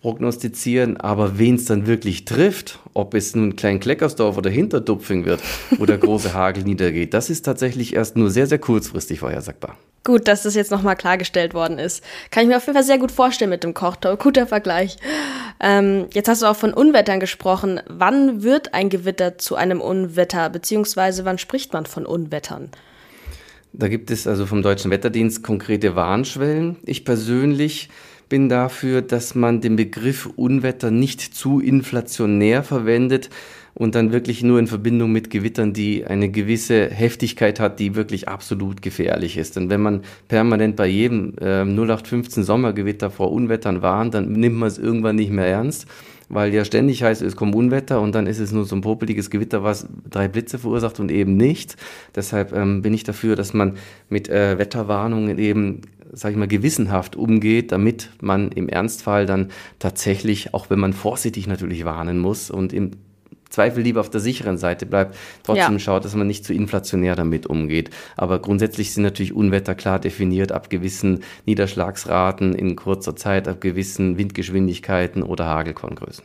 prognostizieren, 0.00 0.96
aber 0.96 1.38
wen 1.38 1.56
es 1.56 1.64
dann 1.64 1.88
wirklich 1.88 2.24
trifft, 2.24 2.78
ob 2.96 3.14
es 3.14 3.36
nun 3.36 3.56
Klein 3.56 3.78
Kleckersdorf 3.78 4.36
oder 4.36 4.50
Hinterdupfing 4.50 5.24
wird, 5.24 5.40
wo 5.78 5.86
der 5.86 5.98
große 5.98 6.32
Hagel 6.32 6.62
niedergeht, 6.64 7.14
das 7.14 7.30
ist 7.30 7.42
tatsächlich 7.42 7.94
erst 7.94 8.16
nur 8.16 8.30
sehr, 8.30 8.46
sehr 8.46 8.58
kurzfristig 8.58 9.20
vorhersagbar. 9.20 9.76
Gut, 10.02 10.28
dass 10.28 10.44
das 10.44 10.54
jetzt 10.54 10.70
nochmal 10.70 10.94
klargestellt 10.94 11.52
worden 11.52 11.78
ist. 11.78 12.02
Kann 12.30 12.44
ich 12.44 12.48
mir 12.48 12.56
auf 12.56 12.66
jeden 12.66 12.74
Fall 12.74 12.84
sehr 12.84 12.98
gut 12.98 13.10
vorstellen 13.10 13.50
mit 13.50 13.64
dem 13.64 13.74
Kochtopf. 13.74 14.22
Guter 14.22 14.46
Vergleich. 14.46 14.96
Ähm, 15.58 16.06
jetzt 16.12 16.28
hast 16.28 16.42
du 16.42 16.46
auch 16.46 16.56
von 16.56 16.72
Unwettern 16.72 17.18
gesprochen. 17.18 17.80
Wann 17.88 18.44
wird 18.44 18.72
ein 18.72 18.88
Gewitter 18.88 19.36
zu 19.36 19.56
einem 19.56 19.80
Unwetter, 19.80 20.48
beziehungsweise 20.48 21.24
wann 21.24 21.38
spricht 21.38 21.72
man 21.72 21.86
von 21.86 22.06
Unwettern? 22.06 22.70
Da 23.72 23.88
gibt 23.88 24.10
es 24.10 24.26
also 24.26 24.46
vom 24.46 24.62
Deutschen 24.62 24.90
Wetterdienst 24.90 25.42
konkrete 25.42 25.96
Warnschwellen. 25.96 26.76
Ich 26.84 27.04
persönlich 27.04 27.90
bin 28.28 28.48
dafür, 28.48 29.02
dass 29.02 29.34
man 29.34 29.60
den 29.60 29.76
Begriff 29.76 30.26
Unwetter 30.36 30.90
nicht 30.90 31.20
zu 31.20 31.60
inflationär 31.60 32.62
verwendet, 32.62 33.30
und 33.78 33.94
dann 33.94 34.10
wirklich 34.10 34.42
nur 34.42 34.58
in 34.58 34.66
Verbindung 34.66 35.12
mit 35.12 35.28
Gewittern, 35.28 35.74
die 35.74 36.06
eine 36.06 36.30
gewisse 36.30 36.88
Heftigkeit 36.88 37.60
hat, 37.60 37.78
die 37.78 37.94
wirklich 37.94 38.26
absolut 38.26 38.80
gefährlich 38.80 39.36
ist. 39.36 39.56
Denn 39.56 39.68
wenn 39.68 39.82
man 39.82 40.00
permanent 40.28 40.76
bei 40.76 40.86
jedem 40.86 41.34
äh, 41.38 41.60
0815 41.62 42.42
Sommergewitter 42.42 43.10
vor 43.10 43.30
Unwettern 43.30 43.82
warnt, 43.82 44.14
dann 44.14 44.32
nimmt 44.32 44.56
man 44.56 44.68
es 44.68 44.78
irgendwann 44.78 45.16
nicht 45.16 45.30
mehr 45.30 45.46
ernst 45.46 45.86
weil 46.28 46.52
ja 46.52 46.64
ständig 46.64 47.04
heißt, 47.04 47.22
es 47.22 47.36
kommt 47.36 47.54
Unwetter 47.54 48.00
und 48.00 48.14
dann 48.14 48.26
ist 48.26 48.40
es 48.40 48.50
nur 48.50 48.64
so 48.64 48.74
ein 48.74 48.80
popeliges 48.80 49.30
Gewitter, 49.30 49.62
was 49.62 49.86
drei 50.10 50.26
Blitze 50.26 50.58
verursacht 50.58 50.98
und 50.98 51.10
eben 51.12 51.36
nicht. 51.36 51.76
Deshalb 52.14 52.52
ähm, 52.52 52.82
bin 52.82 52.94
ich 52.94 53.04
dafür, 53.04 53.36
dass 53.36 53.54
man 53.54 53.76
mit 54.08 54.28
äh, 54.28 54.58
Wetterwarnungen 54.58 55.38
eben 55.38 55.82
sage 56.12 56.32
ich 56.32 56.38
mal, 56.38 56.48
gewissenhaft 56.48 57.16
umgeht, 57.16 57.72
damit 57.72 58.10
man 58.20 58.52
im 58.52 58.68
Ernstfall 58.68 59.26
dann 59.26 59.50
tatsächlich, 59.78 60.54
auch 60.54 60.70
wenn 60.70 60.78
man 60.78 60.92
vorsichtig 60.92 61.46
natürlich 61.46 61.84
warnen 61.84 62.18
muss 62.18 62.50
und 62.50 62.72
im 62.72 62.92
Zweifel 63.48 63.82
lieber 63.82 64.00
auf 64.00 64.10
der 64.10 64.20
sicheren 64.20 64.58
Seite 64.58 64.86
bleibt, 64.86 65.16
trotzdem 65.42 65.74
ja. 65.74 65.78
schaut, 65.78 66.04
dass 66.04 66.14
man 66.14 66.26
nicht 66.26 66.44
zu 66.44 66.52
inflationär 66.52 67.14
damit 67.16 67.46
umgeht. 67.46 67.90
Aber 68.16 68.40
grundsätzlich 68.40 68.92
sind 68.92 69.04
natürlich 69.04 69.34
Unwetter 69.34 69.74
klar 69.74 69.98
definiert 69.98 70.52
ab 70.52 70.68
gewissen 70.68 71.22
Niederschlagsraten 71.46 72.54
in 72.54 72.76
kurzer 72.76 73.16
Zeit, 73.16 73.48
ab 73.48 73.60
gewissen 73.60 74.18
Windgeschwindigkeiten 74.18 75.22
oder 75.22 75.46
Hagelkorngrößen. 75.46 76.24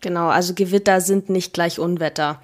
Genau, 0.00 0.28
also 0.28 0.54
Gewitter 0.54 1.00
sind 1.00 1.28
nicht 1.28 1.52
gleich 1.52 1.78
Unwetter. 1.78 2.40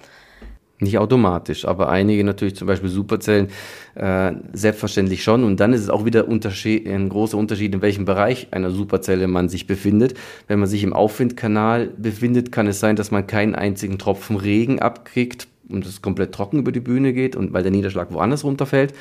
Nicht 0.83 0.97
automatisch, 0.97 1.65
aber 1.65 1.87
einige 1.87 2.23
natürlich, 2.25 2.55
zum 2.55 2.67
Beispiel 2.67 2.89
Superzellen, 2.89 3.47
äh, 3.95 4.33
selbstverständlich 4.51 5.23
schon. 5.23 5.45
Und 5.45 5.59
dann 5.61 5.71
ist 5.71 5.81
es 5.81 5.89
auch 5.89 6.03
wieder 6.03 6.27
ein 6.27 7.09
großer 7.09 7.37
Unterschied, 7.37 7.73
in 7.73 7.81
welchem 7.81 8.03
Bereich 8.03 8.47
einer 8.51 8.69
Superzelle 8.69 9.27
man 9.27 9.47
sich 9.47 9.65
befindet. 9.65 10.15
Wenn 10.47 10.59
man 10.59 10.67
sich 10.67 10.83
im 10.83 10.91
Aufwindkanal 10.91 11.87
befindet, 11.97 12.51
kann 12.51 12.67
es 12.67 12.81
sein, 12.81 12.97
dass 12.97 13.11
man 13.11 13.27
keinen 13.27 13.55
einzigen 13.55 13.97
Tropfen 13.97 14.35
Regen 14.35 14.79
abkriegt 14.79 15.47
und 15.69 15.85
es 15.85 16.01
komplett 16.01 16.33
trocken 16.33 16.59
über 16.59 16.73
die 16.73 16.81
Bühne 16.81 17.13
geht 17.13 17.37
und 17.37 17.53
weil 17.53 17.63
der 17.63 17.71
Niederschlag 17.71 18.11
woanders 18.11 18.43
runterfällt. 18.43 18.93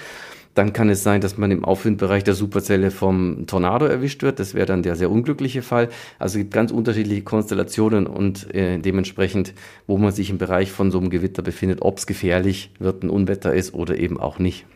Dann 0.55 0.73
kann 0.73 0.91
es 0.91 1.03
sein, 1.03 1.23
dass 1.23 1.39
man 1.39 1.51
im 1.51 1.65
Aufwindbereich 1.65 2.25
der 2.25 2.35
Superzelle 2.35 2.91
vom 2.91 3.47
Tornado 3.47 3.87
erwischt 3.87 4.23
wird. 4.23 4.39
Das 4.39 4.53
wäre 4.55 4.67
dann 4.67 4.83
der 4.83 4.97
sehr 4.97 5.11
unglückliche 5.11 5.63
Fall. 5.63 5.89
Also 6.19 6.37
es 6.37 6.45
gibt 6.45 6.53
ganz 6.53 6.71
unterschiedliche 6.71 7.23
Konstellationen 7.23 8.07
und 8.07 8.55
äh, 8.55 8.79
dementsprechend, 8.79 9.55
wo 9.87 9.97
man 9.97 10.13
sich 10.13 10.29
im 10.29 10.39
Bereich 10.39 10.71
von 10.71 10.91
so 10.91 10.99
einem 10.99 11.09
Gewitter 11.09 11.43
befindet, 11.43 11.81
ob 11.81 11.99
es 11.99 12.07
gefährlich 12.07 12.71
wird, 12.79 13.03
ein 13.03 13.11
Unwetter 13.11 13.55
ist 13.55 13.73
oder 13.73 13.97
eben 13.97 14.21
auch 14.21 14.39
nicht. 14.39 14.67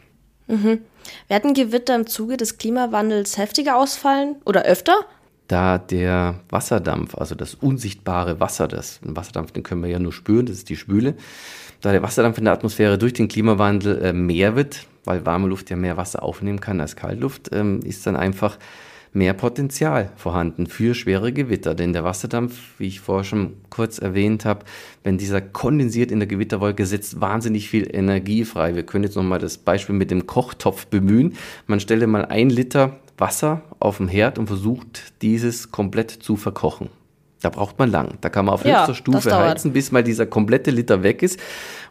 Mhm. 0.47 0.79
Werden 1.29 1.55
Gewitter 1.55 1.95
im 1.95 2.07
Zuge 2.07 2.37
des 2.37 2.57
Klimawandels 2.57 3.37
heftiger 3.37 3.77
ausfallen 3.77 4.37
oder 4.45 4.65
öfter? 4.65 4.95
da 5.49 5.79
der 5.79 6.41
Wasserdampf, 6.51 7.15
also 7.15 7.35
das 7.35 7.55
unsichtbare 7.55 8.41
Wasser, 8.41 8.69
das 8.69 9.01
Wasserdampf, 9.03 9.53
den 9.53 9.63
können 9.63 9.83
wir 9.83 9.91
ja 9.91 9.99
nur 9.99 10.13
spüren, 10.13 10.47
das 10.47 10.57
ist 10.57 10.69
die 10.69 10.77
Spüle, 10.77 11.15
da 11.81 11.93
der 11.93 12.03
Wasserdampf 12.03 12.39
in 12.39 12.45
der 12.45 12.55
Atmosphäre 12.55 12.99
durch 12.99 13.13
den 13.13 13.29
Klimawandel 13.29 14.03
äh, 14.03 14.13
mehr 14.13 14.57
wird, 14.57 14.87
weil 15.07 15.25
warme 15.25 15.49
Luft 15.49 15.71
ja 15.71 15.77
mehr 15.77 15.97
Wasser 15.97 16.23
aufnehmen 16.23 16.61
kann 16.61 16.81
als 16.81 16.97
Kaltluft, 16.97 17.49
ähm, 17.53 17.81
ist 17.83 18.07
dann 18.07 18.17
einfach 18.17 18.59
mehr 19.17 19.33
Potenzial 19.33 20.11
vorhanden 20.17 20.67
für 20.67 20.95
schwere 20.95 21.33
Gewitter. 21.33 21.75
Denn 21.75 21.95
der 21.95 22.05
Wasserdampf, 22.05 22.59
wie 22.79 22.87
ich 22.87 23.01
vorher 23.01 23.25
schon 23.25 23.55
kurz 23.71 23.99
erwähnt 23.99 24.45
habe, 24.45 24.67
wenn 25.03 25.17
dieser 25.17 25.41
kondensiert 25.41 26.11
in 26.11 26.21
der 26.21 26.29
Gewitterwolke, 26.29 26.85
setzt 26.85 27.21
wahnsinnig 27.21 27.71
viel 27.71 27.89
Energie 27.91 28.45
frei. 28.45 28.75
Wir 28.75 28.85
können 28.85 29.05
jetzt 29.05 29.17
nochmal 29.17 29.39
das 29.39 29.57
Beispiel 29.57 29.95
mit 29.95 30.11
dem 30.11 30.27
Kochtopf 30.27 30.87
bemühen. 30.87 31.35
Man 31.67 31.81
stelle 31.81 32.07
mal 32.07 32.27
ein 32.27 32.51
Liter 32.51 32.99
Wasser 33.19 33.63
auf 33.79 33.97
den 33.97 34.09
Herd 34.09 34.39
und 34.39 34.47
versucht, 34.47 35.23
dieses 35.23 35.71
komplett 35.71 36.11
zu 36.11 36.37
verkochen. 36.37 36.91
Da 37.43 37.51
braucht 37.51 37.79
man 37.79 37.91
lang. 37.91 38.15
Da 38.23 38.31
kann 38.31 38.47
man 38.47 38.55
auf 38.55 38.65
ja, 38.65 38.81
höchster 38.81 38.95
Stufe 38.95 39.37
heizen, 39.37 39.73
bis 39.73 39.93
mal 39.93 40.03
dieser 40.03 40.27
komplette 40.27 40.71
Liter 40.71 41.03
weg 41.03 41.23
ist. 41.23 41.39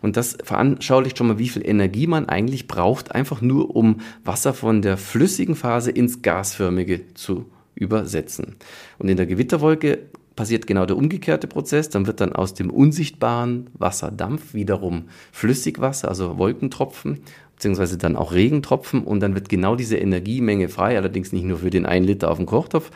Und 0.01 0.17
das 0.17 0.37
veranschaulicht 0.43 1.17
schon 1.17 1.27
mal, 1.27 1.37
wie 1.37 1.49
viel 1.49 1.67
Energie 1.67 2.07
man 2.07 2.27
eigentlich 2.27 2.67
braucht, 2.67 3.13
einfach 3.13 3.41
nur 3.41 3.75
um 3.75 4.01
Wasser 4.23 4.53
von 4.53 4.81
der 4.81 4.97
flüssigen 4.97 5.55
Phase 5.55 5.91
ins 5.91 6.21
gasförmige 6.21 7.13
zu 7.13 7.45
übersetzen. 7.75 8.55
Und 8.97 9.09
in 9.09 9.17
der 9.17 9.27
Gewitterwolke 9.27 9.99
passiert 10.35 10.67
genau 10.67 10.85
der 10.85 10.97
umgekehrte 10.97 11.47
Prozess. 11.47 11.89
Dann 11.89 12.07
wird 12.07 12.21
dann 12.21 12.33
aus 12.33 12.53
dem 12.53 12.69
unsichtbaren 12.69 13.69
Wasserdampf 13.73 14.53
wiederum 14.53 15.05
Flüssigwasser, 15.31 16.09
also 16.09 16.37
Wolkentropfen, 16.37 17.19
beziehungsweise 17.55 17.97
dann 17.97 18.15
auch 18.15 18.33
Regentropfen. 18.33 19.03
Und 19.03 19.19
dann 19.19 19.35
wird 19.35 19.49
genau 19.49 19.75
diese 19.75 19.97
Energiemenge 19.97 20.69
frei, 20.69 20.97
allerdings 20.97 21.31
nicht 21.31 21.45
nur 21.45 21.59
für 21.59 21.69
den 21.69 21.85
einen 21.85 22.05
Liter 22.05 22.31
auf 22.31 22.37
dem 22.37 22.45
Kochtopf, 22.45 22.91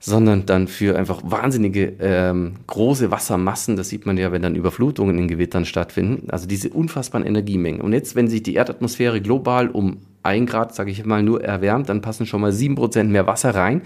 sondern 0.00 0.46
dann 0.46 0.68
für 0.68 0.96
einfach 0.96 1.20
wahnsinnige 1.24 1.94
ähm, 2.00 2.54
große 2.66 3.10
Wassermassen. 3.10 3.76
Das 3.76 3.88
sieht 3.88 4.06
man 4.06 4.16
ja, 4.16 4.30
wenn 4.32 4.42
dann 4.42 4.54
Überflutungen 4.54 5.18
in 5.18 5.28
Gewittern 5.28 5.64
stattfinden. 5.64 6.30
Also 6.30 6.46
diese 6.46 6.70
unfassbaren 6.70 7.26
Energiemengen. 7.26 7.80
Und 7.80 7.92
jetzt, 7.92 8.14
wenn 8.14 8.28
sich 8.28 8.42
die 8.42 8.54
Erdatmosphäre 8.54 9.20
global 9.20 9.68
um 9.68 9.98
ein 10.22 10.46
Grad, 10.46 10.74
sage 10.74 10.90
ich 10.90 11.04
mal, 11.04 11.22
nur 11.22 11.42
erwärmt, 11.42 11.88
dann 11.88 12.00
passen 12.00 12.26
schon 12.26 12.40
mal 12.40 12.52
sieben 12.52 12.74
Prozent 12.74 13.10
mehr 13.10 13.26
Wasser 13.26 13.54
rein. 13.54 13.82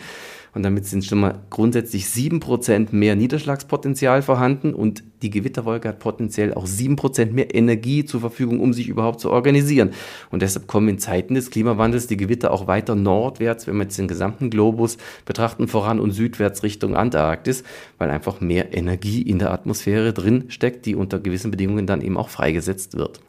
Und 0.54 0.64
damit 0.64 0.84
sind 0.84 1.04
schon 1.04 1.20
mal 1.20 1.40
grundsätzlich 1.48 2.04
7% 2.04 2.88
mehr 2.94 3.16
Niederschlagspotenzial 3.16 4.20
vorhanden 4.20 4.74
und 4.74 5.02
die 5.22 5.30
Gewitterwolke 5.30 5.88
hat 5.88 5.98
potenziell 5.98 6.52
auch 6.52 6.66
7% 6.66 7.32
mehr 7.32 7.54
Energie 7.54 8.04
zur 8.04 8.20
Verfügung, 8.20 8.60
um 8.60 8.74
sich 8.74 8.88
überhaupt 8.88 9.20
zu 9.20 9.30
organisieren. 9.30 9.92
Und 10.30 10.42
deshalb 10.42 10.66
kommen 10.66 10.88
in 10.88 10.98
Zeiten 10.98 11.34
des 11.34 11.50
Klimawandels 11.50 12.06
die 12.06 12.18
Gewitter 12.18 12.50
auch 12.50 12.66
weiter 12.66 12.94
nordwärts, 12.94 13.66
wenn 13.66 13.76
wir 13.76 13.84
jetzt 13.84 13.98
den 13.98 14.08
gesamten 14.08 14.50
Globus 14.50 14.98
betrachten, 15.24 15.68
voran 15.68 16.00
und 16.00 16.10
südwärts 16.10 16.62
Richtung 16.62 16.96
Antarktis, 16.96 17.62
weil 17.96 18.10
einfach 18.10 18.40
mehr 18.40 18.76
Energie 18.76 19.22
in 19.22 19.38
der 19.38 19.52
Atmosphäre 19.52 20.12
drin 20.12 20.44
steckt, 20.48 20.84
die 20.84 20.96
unter 20.96 21.18
gewissen 21.18 21.50
Bedingungen 21.50 21.86
dann 21.86 22.02
eben 22.02 22.18
auch 22.18 22.28
freigesetzt 22.28 22.96
wird. 22.98 23.20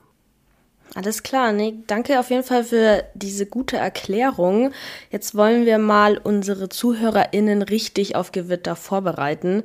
Alles 0.95 1.23
klar, 1.23 1.53
nee, 1.53 1.75
danke 1.87 2.19
auf 2.19 2.29
jeden 2.29 2.43
Fall 2.43 2.63
für 2.63 3.03
diese 3.15 3.47
gute 3.47 3.77
Erklärung. 3.77 4.71
Jetzt 5.09 5.35
wollen 5.35 5.65
wir 5.65 5.79
mal 5.79 6.19
unsere 6.19 6.69
ZuhörerInnen 6.69 7.63
richtig 7.63 8.15
auf 8.15 8.31
Gewitter 8.31 8.75
vorbereiten. 8.75 9.63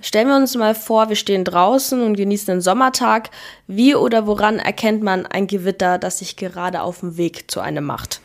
Stellen 0.00 0.28
wir 0.28 0.36
uns 0.36 0.56
mal 0.56 0.74
vor, 0.74 1.08
wir 1.08 1.16
stehen 1.16 1.44
draußen 1.44 2.02
und 2.02 2.16
genießen 2.16 2.46
den 2.54 2.60
Sommertag. 2.60 3.30
Wie 3.66 3.94
oder 3.94 4.26
woran 4.26 4.58
erkennt 4.58 5.02
man 5.02 5.24
ein 5.24 5.46
Gewitter, 5.46 5.98
das 5.98 6.18
sich 6.18 6.36
gerade 6.36 6.82
auf 6.82 7.00
dem 7.00 7.16
Weg 7.16 7.50
zu 7.50 7.60
einem 7.60 7.84
macht? 7.84 8.20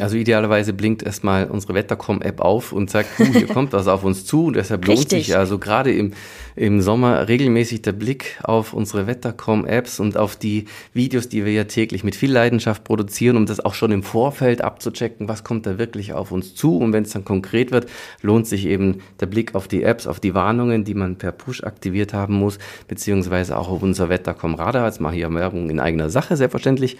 Also 0.00 0.16
idealerweise 0.16 0.72
blinkt 0.72 1.04
erstmal 1.04 1.48
unsere 1.48 1.74
Wettercom-App 1.74 2.40
auf 2.40 2.72
und 2.72 2.90
sagt, 2.90 3.20
uh, 3.20 3.24
hier 3.26 3.46
kommt 3.46 3.72
was 3.72 3.86
auf 3.86 4.02
uns 4.02 4.24
zu 4.24 4.46
und 4.46 4.56
deshalb 4.56 4.84
lohnt 4.86 4.98
Richtig. 4.98 5.26
sich 5.26 5.36
also 5.36 5.58
gerade 5.58 5.92
im, 5.92 6.14
im 6.56 6.80
Sommer 6.80 7.28
regelmäßig 7.28 7.82
der 7.82 7.92
Blick 7.92 8.40
auf 8.42 8.72
unsere 8.72 9.06
Wettercom-Apps 9.06 10.00
und 10.00 10.16
auf 10.16 10.34
die 10.34 10.64
Videos, 10.94 11.28
die 11.28 11.44
wir 11.44 11.52
ja 11.52 11.64
täglich 11.64 12.02
mit 12.02 12.16
viel 12.16 12.32
Leidenschaft 12.32 12.82
produzieren, 12.82 13.36
um 13.36 13.46
das 13.46 13.60
auch 13.60 13.74
schon 13.74 13.92
im 13.92 14.02
Vorfeld 14.02 14.62
abzuchecken, 14.62 15.28
was 15.28 15.44
kommt 15.44 15.64
da 15.64 15.78
wirklich 15.78 16.12
auf 16.12 16.32
uns 16.32 16.56
zu 16.56 16.76
und 16.78 16.92
wenn 16.92 17.04
es 17.04 17.10
dann 17.10 17.24
konkret 17.24 17.70
wird, 17.70 17.86
lohnt 18.20 18.48
sich 18.48 18.66
eben 18.66 18.98
der 19.20 19.26
Blick 19.26 19.54
auf 19.54 19.68
die 19.68 19.84
Apps, 19.84 20.08
auf 20.08 20.18
die 20.18 20.34
Warnungen, 20.34 20.82
die 20.82 20.94
man 20.94 21.18
per 21.18 21.30
Push 21.30 21.62
aktiviert 21.62 22.12
haben 22.12 22.34
muss, 22.34 22.58
beziehungsweise 22.88 23.56
auch 23.56 23.68
auf 23.68 23.80
unser 23.80 24.08
Wettercom-Radar. 24.08 24.86
Jetzt 24.86 25.00
mache 25.00 25.14
ich 25.14 25.20
ja 25.20 25.32
Werbung 25.32 25.70
in 25.70 25.78
eigener 25.78 26.10
Sache, 26.10 26.36
selbstverständlich. 26.36 26.96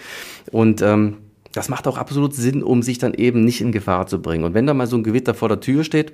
Und 0.53 0.81
ähm, 0.81 1.17
das 1.55 1.69
macht 1.69 1.87
auch 1.87 1.97
absolut 1.97 2.35
Sinn, 2.35 2.63
um 2.63 2.83
sich 2.83 2.99
dann 2.99 3.15
eben 3.15 3.45
nicht 3.45 3.61
in 3.61 3.73
Gefahr 3.73 4.07
zu 4.07 4.21
bringen. 4.21 4.45
Und 4.45 4.55
wenn 4.55 4.67
da 4.67 4.75
mal 4.75 4.89
so 4.89 4.97
ein 4.97 5.05
Gewitter 5.05 5.35
vor 5.35 5.49
der 5.49 5.61
Tür 5.61 5.85
steht, 5.85 6.13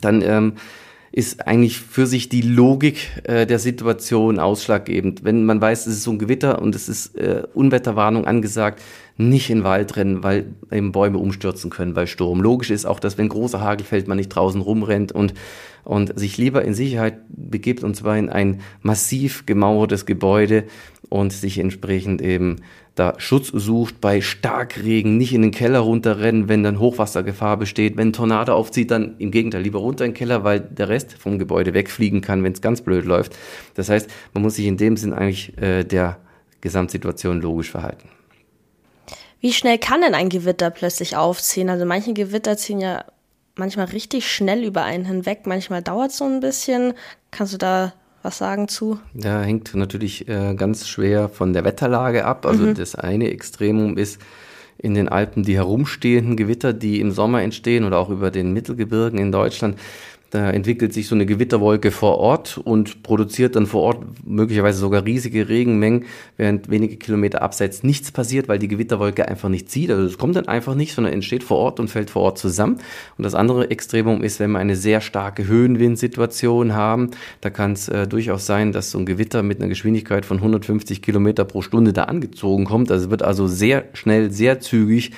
dann 0.00 0.22
ähm, 0.22 0.54
ist 1.12 1.46
eigentlich 1.46 1.78
für 1.78 2.06
sich 2.06 2.30
die 2.30 2.40
Logik 2.40 3.10
äh, 3.24 3.46
der 3.46 3.58
Situation 3.58 4.38
ausschlaggebend. 4.38 5.24
Wenn 5.24 5.44
man 5.44 5.60
weiß, 5.60 5.86
es 5.86 5.98
ist 5.98 6.02
so 6.04 6.12
ein 6.12 6.18
Gewitter 6.18 6.62
und 6.62 6.74
es 6.74 6.88
ist 6.88 7.14
äh, 7.16 7.42
Unwetterwarnung 7.52 8.26
angesagt, 8.26 8.82
nicht 9.18 9.50
in 9.50 9.58
den 9.58 9.64
Wald 9.64 9.94
rennen, 9.96 10.22
weil 10.22 10.46
eben 10.70 10.90
Bäume 10.90 11.18
umstürzen 11.18 11.68
können 11.68 11.92
bei 11.92 12.06
Sturm. 12.06 12.40
Logisch 12.40 12.70
ist 12.70 12.86
auch, 12.86 12.98
dass 12.98 13.18
wenn 13.18 13.28
großer 13.28 13.60
Hagel 13.60 13.84
fällt, 13.84 14.08
man 14.08 14.16
nicht 14.16 14.30
draußen 14.30 14.62
rumrennt 14.62 15.12
und, 15.12 15.34
und 15.84 16.18
sich 16.18 16.38
lieber 16.38 16.64
in 16.64 16.74
Sicherheit 16.74 17.18
begibt 17.28 17.82
und 17.82 17.94
zwar 17.96 18.16
in 18.16 18.28
ein 18.28 18.60
massiv 18.82 19.46
gemauertes 19.46 20.06
Gebäude 20.06 20.64
und 21.08 21.32
sich 21.32 21.58
entsprechend 21.58 22.22
eben 22.22 22.56
da 22.94 23.14
Schutz 23.16 23.48
sucht 23.48 24.00
bei 24.00 24.20
Starkregen, 24.20 25.16
nicht 25.16 25.32
in 25.32 25.42
den 25.42 25.50
Keller 25.50 25.80
runterrennen, 25.80 26.48
wenn 26.48 26.62
dann 26.62 26.78
Hochwassergefahr 26.78 27.56
besteht. 27.56 27.96
Wenn 27.96 28.08
ein 28.08 28.12
Tornado 28.12 28.52
aufzieht, 28.52 28.90
dann 28.90 29.16
im 29.18 29.30
Gegenteil 29.30 29.62
lieber 29.62 29.78
runter 29.78 30.04
in 30.04 30.10
den 30.10 30.16
Keller, 30.16 30.44
weil 30.44 30.60
der 30.60 30.90
Rest 30.90 31.14
vom 31.14 31.38
Gebäude 31.38 31.72
wegfliegen 31.72 32.20
kann, 32.20 32.44
wenn 32.44 32.52
es 32.52 32.60
ganz 32.60 32.82
blöd 32.82 33.06
läuft. 33.06 33.36
Das 33.74 33.88
heißt, 33.88 34.10
man 34.34 34.42
muss 34.42 34.56
sich 34.56 34.66
in 34.66 34.76
dem 34.76 34.96
Sinn 34.98 35.14
eigentlich 35.14 35.56
äh, 35.58 35.84
der 35.84 36.18
Gesamtsituation 36.60 37.40
logisch 37.40 37.70
verhalten. 37.70 38.08
Wie 39.40 39.52
schnell 39.52 39.78
kann 39.78 40.02
denn 40.02 40.14
ein 40.14 40.28
Gewitter 40.28 40.70
plötzlich 40.70 41.16
aufziehen? 41.16 41.70
Also 41.70 41.84
manche 41.84 42.12
Gewitter 42.12 42.56
ziehen 42.56 42.80
ja 42.80 43.04
manchmal 43.56 43.86
richtig 43.86 44.30
schnell 44.30 44.64
über 44.64 44.84
einen 44.84 45.04
hinweg, 45.04 45.42
manchmal 45.46 45.82
dauert 45.82 46.10
es 46.10 46.18
so 46.18 46.24
ein 46.24 46.40
bisschen. 46.40 46.94
Kannst 47.30 47.54
du 47.54 47.58
da 47.58 47.92
was 48.22 48.38
sagen 48.38 48.68
zu? 48.68 49.00
Da 49.14 49.42
hängt 49.42 49.74
natürlich 49.74 50.28
äh, 50.28 50.54
ganz 50.54 50.88
schwer 50.88 51.28
von 51.28 51.52
der 51.52 51.64
Wetterlage 51.64 52.24
ab. 52.24 52.46
Also 52.46 52.64
mhm. 52.64 52.74
das 52.74 52.94
eine 52.94 53.30
Extremum 53.30 53.98
ist 53.98 54.20
in 54.78 54.94
den 54.94 55.08
Alpen 55.08 55.42
die 55.42 55.56
herumstehenden 55.56 56.36
Gewitter, 56.36 56.72
die 56.72 57.00
im 57.00 57.12
Sommer 57.12 57.42
entstehen 57.42 57.84
oder 57.84 57.98
auch 57.98 58.10
über 58.10 58.30
den 58.30 58.52
Mittelgebirgen 58.52 59.18
in 59.18 59.32
Deutschland. 59.32 59.78
Da 60.32 60.48
entwickelt 60.48 60.94
sich 60.94 61.08
so 61.08 61.14
eine 61.14 61.26
Gewitterwolke 61.26 61.90
vor 61.90 62.16
Ort 62.16 62.56
und 62.56 63.02
produziert 63.02 63.54
dann 63.54 63.66
vor 63.66 63.82
Ort 63.82 63.98
möglicherweise 64.24 64.78
sogar 64.78 65.04
riesige 65.04 65.50
Regenmengen, 65.50 66.06
während 66.38 66.70
wenige 66.70 66.96
Kilometer 66.96 67.42
abseits 67.42 67.82
nichts 67.82 68.12
passiert, 68.12 68.48
weil 68.48 68.58
die 68.58 68.68
Gewitterwolke 68.68 69.28
einfach 69.28 69.50
nicht 69.50 69.70
zieht. 69.70 69.90
Also 69.90 70.04
es 70.04 70.16
kommt 70.16 70.36
dann 70.36 70.48
einfach 70.48 70.74
nicht, 70.74 70.94
sondern 70.94 71.12
entsteht 71.12 71.44
vor 71.44 71.58
Ort 71.58 71.80
und 71.80 71.88
fällt 71.88 72.08
vor 72.08 72.22
Ort 72.22 72.38
zusammen. 72.38 72.78
Und 73.18 73.24
das 73.24 73.34
andere 73.34 73.70
Extremum 73.70 74.22
ist, 74.22 74.40
wenn 74.40 74.52
wir 74.52 74.58
eine 74.58 74.74
sehr 74.74 75.02
starke 75.02 75.46
Höhenwindsituation 75.46 76.72
haben, 76.72 77.10
da 77.42 77.50
kann 77.50 77.72
es 77.72 77.90
äh, 77.90 78.06
durchaus 78.06 78.46
sein, 78.46 78.72
dass 78.72 78.90
so 78.90 78.98
ein 78.98 79.04
Gewitter 79.04 79.42
mit 79.42 79.58
einer 79.58 79.68
Geschwindigkeit 79.68 80.24
von 80.24 80.38
150 80.38 81.02
Kilometer 81.02 81.44
pro 81.44 81.60
Stunde 81.60 81.92
da 81.92 82.04
angezogen 82.04 82.64
kommt. 82.64 82.90
Also 82.90 83.04
es 83.04 83.10
wird 83.10 83.22
also 83.22 83.48
sehr 83.48 83.84
schnell, 83.92 84.30
sehr 84.30 84.60
zügig 84.60 85.12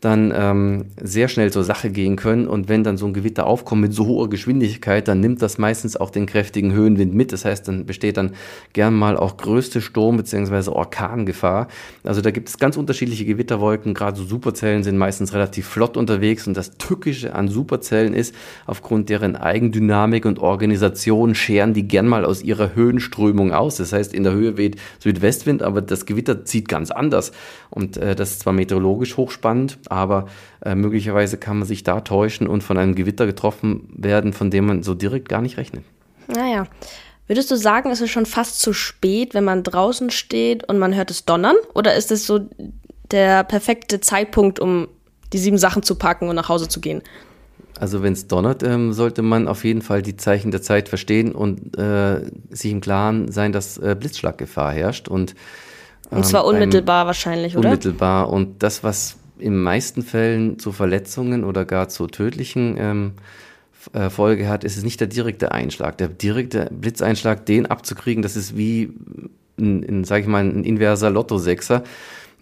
dann 0.00 0.32
ähm, 0.34 0.86
sehr 1.00 1.28
schnell 1.28 1.52
zur 1.52 1.62
Sache 1.62 1.90
gehen 1.90 2.16
können. 2.16 2.48
Und 2.48 2.68
wenn 2.70 2.84
dann 2.84 2.96
so 2.96 3.06
ein 3.06 3.12
Gewitter 3.12 3.46
aufkommt 3.46 3.82
mit 3.82 3.92
so 3.92 4.06
hoher 4.06 4.30
Geschwindigkeit, 4.30 5.06
dann 5.08 5.20
nimmt 5.20 5.42
das 5.42 5.58
meistens 5.58 5.96
auch 5.96 6.10
den 6.10 6.24
kräftigen 6.24 6.72
Höhenwind 6.72 7.14
mit. 7.14 7.32
Das 7.32 7.44
heißt, 7.44 7.68
dann 7.68 7.84
besteht 7.84 8.16
dann 8.16 8.32
gern 8.72 8.94
mal 8.94 9.16
auch 9.18 9.36
größte 9.36 9.82
Sturm- 9.82 10.16
bzw. 10.16 10.70
Orkangefahr. 10.70 11.68
Also 12.02 12.22
da 12.22 12.30
gibt 12.30 12.48
es 12.48 12.58
ganz 12.58 12.78
unterschiedliche 12.78 13.26
Gewitterwolken. 13.26 13.92
Gerade 13.92 14.16
so 14.16 14.24
Superzellen 14.24 14.84
sind 14.84 14.96
meistens 14.96 15.34
relativ 15.34 15.66
flott 15.66 15.98
unterwegs. 15.98 16.46
Und 16.46 16.56
das 16.56 16.78
Tückische 16.78 17.34
an 17.34 17.48
Superzellen 17.48 18.14
ist, 18.14 18.34
aufgrund 18.66 19.10
deren 19.10 19.36
Eigendynamik 19.36 20.24
und 20.24 20.38
Organisation 20.38 21.34
scheren 21.34 21.74
die 21.74 21.86
gern 21.86 22.08
mal 22.08 22.24
aus 22.24 22.42
ihrer 22.42 22.74
Höhenströmung 22.74 23.52
aus. 23.52 23.76
Das 23.76 23.92
heißt, 23.92 24.14
in 24.14 24.24
der 24.24 24.32
Höhe 24.32 24.56
weht 24.56 24.76
Südwestwind, 24.98 25.62
aber 25.62 25.82
das 25.82 26.06
Gewitter 26.06 26.46
zieht 26.46 26.68
ganz 26.68 26.90
anders. 26.90 27.32
Und 27.68 27.98
äh, 27.98 28.14
das 28.14 28.30
ist 28.30 28.40
zwar 28.40 28.54
meteorologisch 28.54 29.18
hochspannend, 29.18 29.78
aber 29.90 30.26
äh, 30.64 30.74
möglicherweise 30.74 31.36
kann 31.36 31.58
man 31.58 31.68
sich 31.68 31.82
da 31.82 32.00
täuschen 32.00 32.46
und 32.46 32.62
von 32.62 32.78
einem 32.78 32.94
Gewitter 32.94 33.26
getroffen 33.26 33.88
werden, 33.96 34.32
von 34.32 34.50
dem 34.50 34.66
man 34.66 34.82
so 34.82 34.94
direkt 34.94 35.28
gar 35.28 35.42
nicht 35.42 35.56
rechnet. 35.56 35.84
Naja. 36.28 36.66
Würdest 37.26 37.50
du 37.50 37.56
sagen, 37.56 37.92
ist 37.92 38.00
es 38.00 38.10
schon 38.10 38.26
fast 38.26 38.60
zu 38.60 38.72
spät, 38.72 39.34
wenn 39.34 39.44
man 39.44 39.62
draußen 39.62 40.10
steht 40.10 40.68
und 40.68 40.78
man 40.78 40.96
hört 40.96 41.12
es 41.12 41.24
donnern? 41.24 41.54
Oder 41.74 41.94
ist 41.94 42.10
es 42.10 42.26
so 42.26 42.40
der 43.12 43.44
perfekte 43.44 44.00
Zeitpunkt, 44.00 44.58
um 44.58 44.88
die 45.32 45.38
sieben 45.38 45.58
Sachen 45.58 45.84
zu 45.84 45.94
packen 45.94 46.28
und 46.28 46.34
nach 46.34 46.48
Hause 46.48 46.66
zu 46.66 46.80
gehen? 46.80 47.02
Also 47.78 48.02
wenn 48.02 48.12
es 48.12 48.26
donnert, 48.26 48.62
ähm, 48.62 48.92
sollte 48.92 49.22
man 49.22 49.48
auf 49.48 49.64
jeden 49.64 49.80
Fall 49.80 50.02
die 50.02 50.16
Zeichen 50.16 50.50
der 50.50 50.60
Zeit 50.60 50.88
verstehen 50.88 51.32
und 51.32 51.78
äh, 51.78 52.20
sich 52.50 52.72
im 52.72 52.80
Klaren 52.80 53.30
sein, 53.30 53.52
dass 53.52 53.78
äh, 53.78 53.96
Blitzschlaggefahr 53.98 54.72
herrscht. 54.72 55.08
Und, 55.08 55.36
ähm, 56.10 56.18
und 56.18 56.26
zwar 56.26 56.44
unmittelbar 56.44 57.06
wahrscheinlich, 57.06 57.56
oder? 57.56 57.68
Unmittelbar. 57.68 58.28
Und 58.28 58.62
das, 58.62 58.82
was 58.82 59.19
in 59.40 59.56
meisten 59.56 60.02
Fällen 60.02 60.58
zu 60.58 60.72
Verletzungen 60.72 61.44
oder 61.44 61.64
gar 61.64 61.88
zu 61.88 62.06
tödlichen 62.06 62.76
ähm, 62.78 63.12
äh, 63.92 64.10
Folge 64.10 64.48
hat, 64.48 64.64
ist 64.64 64.76
es 64.76 64.84
nicht 64.84 65.00
der 65.00 65.08
direkte 65.08 65.52
Einschlag. 65.52 65.98
Der 65.98 66.08
direkte 66.08 66.70
Blitzeinschlag, 66.70 67.46
den 67.46 67.66
abzukriegen, 67.66 68.22
das 68.22 68.36
ist 68.36 68.56
wie, 68.56 68.92
ein, 69.58 69.82
ein, 69.82 70.04
sag 70.04 70.22
ich 70.22 70.26
mal, 70.26 70.44
ein 70.44 70.64
inverser 70.64 71.10
Lotto-Sechser 71.10 71.84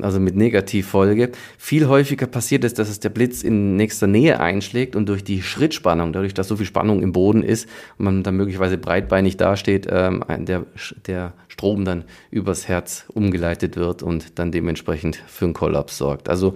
also 0.01 0.21
mit 0.21 0.37
Negativfolge. 0.37 1.33
Viel 1.57 1.89
häufiger 1.89 2.27
passiert 2.27 2.65
es, 2.65 2.75
dass 2.75 2.89
es 2.89 3.01
der 3.01 3.09
Blitz 3.09 3.43
in 3.43 3.77
nächster 3.77 4.07
Nähe 4.07 4.41
einschlägt 4.41 4.97
und 4.97 5.09
durch 5.09 5.25
die 5.25 5.43
Schrittspannung, 5.43 6.13
dadurch, 6.13 6.35
dass 6.35 6.49
so 6.49 6.57
viel 6.57 6.67
Spannung 6.67 7.03
im 7.03 7.13
Boden 7.13 7.43
ist 7.43 7.69
und 7.99 8.05
man 8.05 8.23
dann 8.23 8.37
möglicherweise 8.37 8.79
breitbeinig 8.79 9.37
dasteht, 9.37 9.87
ähm, 9.91 10.25
der, 10.29 10.67
der 11.07 11.33
Strom 11.49 11.85
dann 11.85 12.05
übers 12.31 12.69
Herz 12.69 13.07
umgeleitet 13.13 13.77
wird 13.77 14.03
und 14.03 14.39
dann 14.39 14.53
dementsprechend 14.53 15.17
für 15.27 15.47
einen 15.47 15.55
Kollaps 15.55 15.99
sorgt. 15.99 16.29
Also 16.29 16.55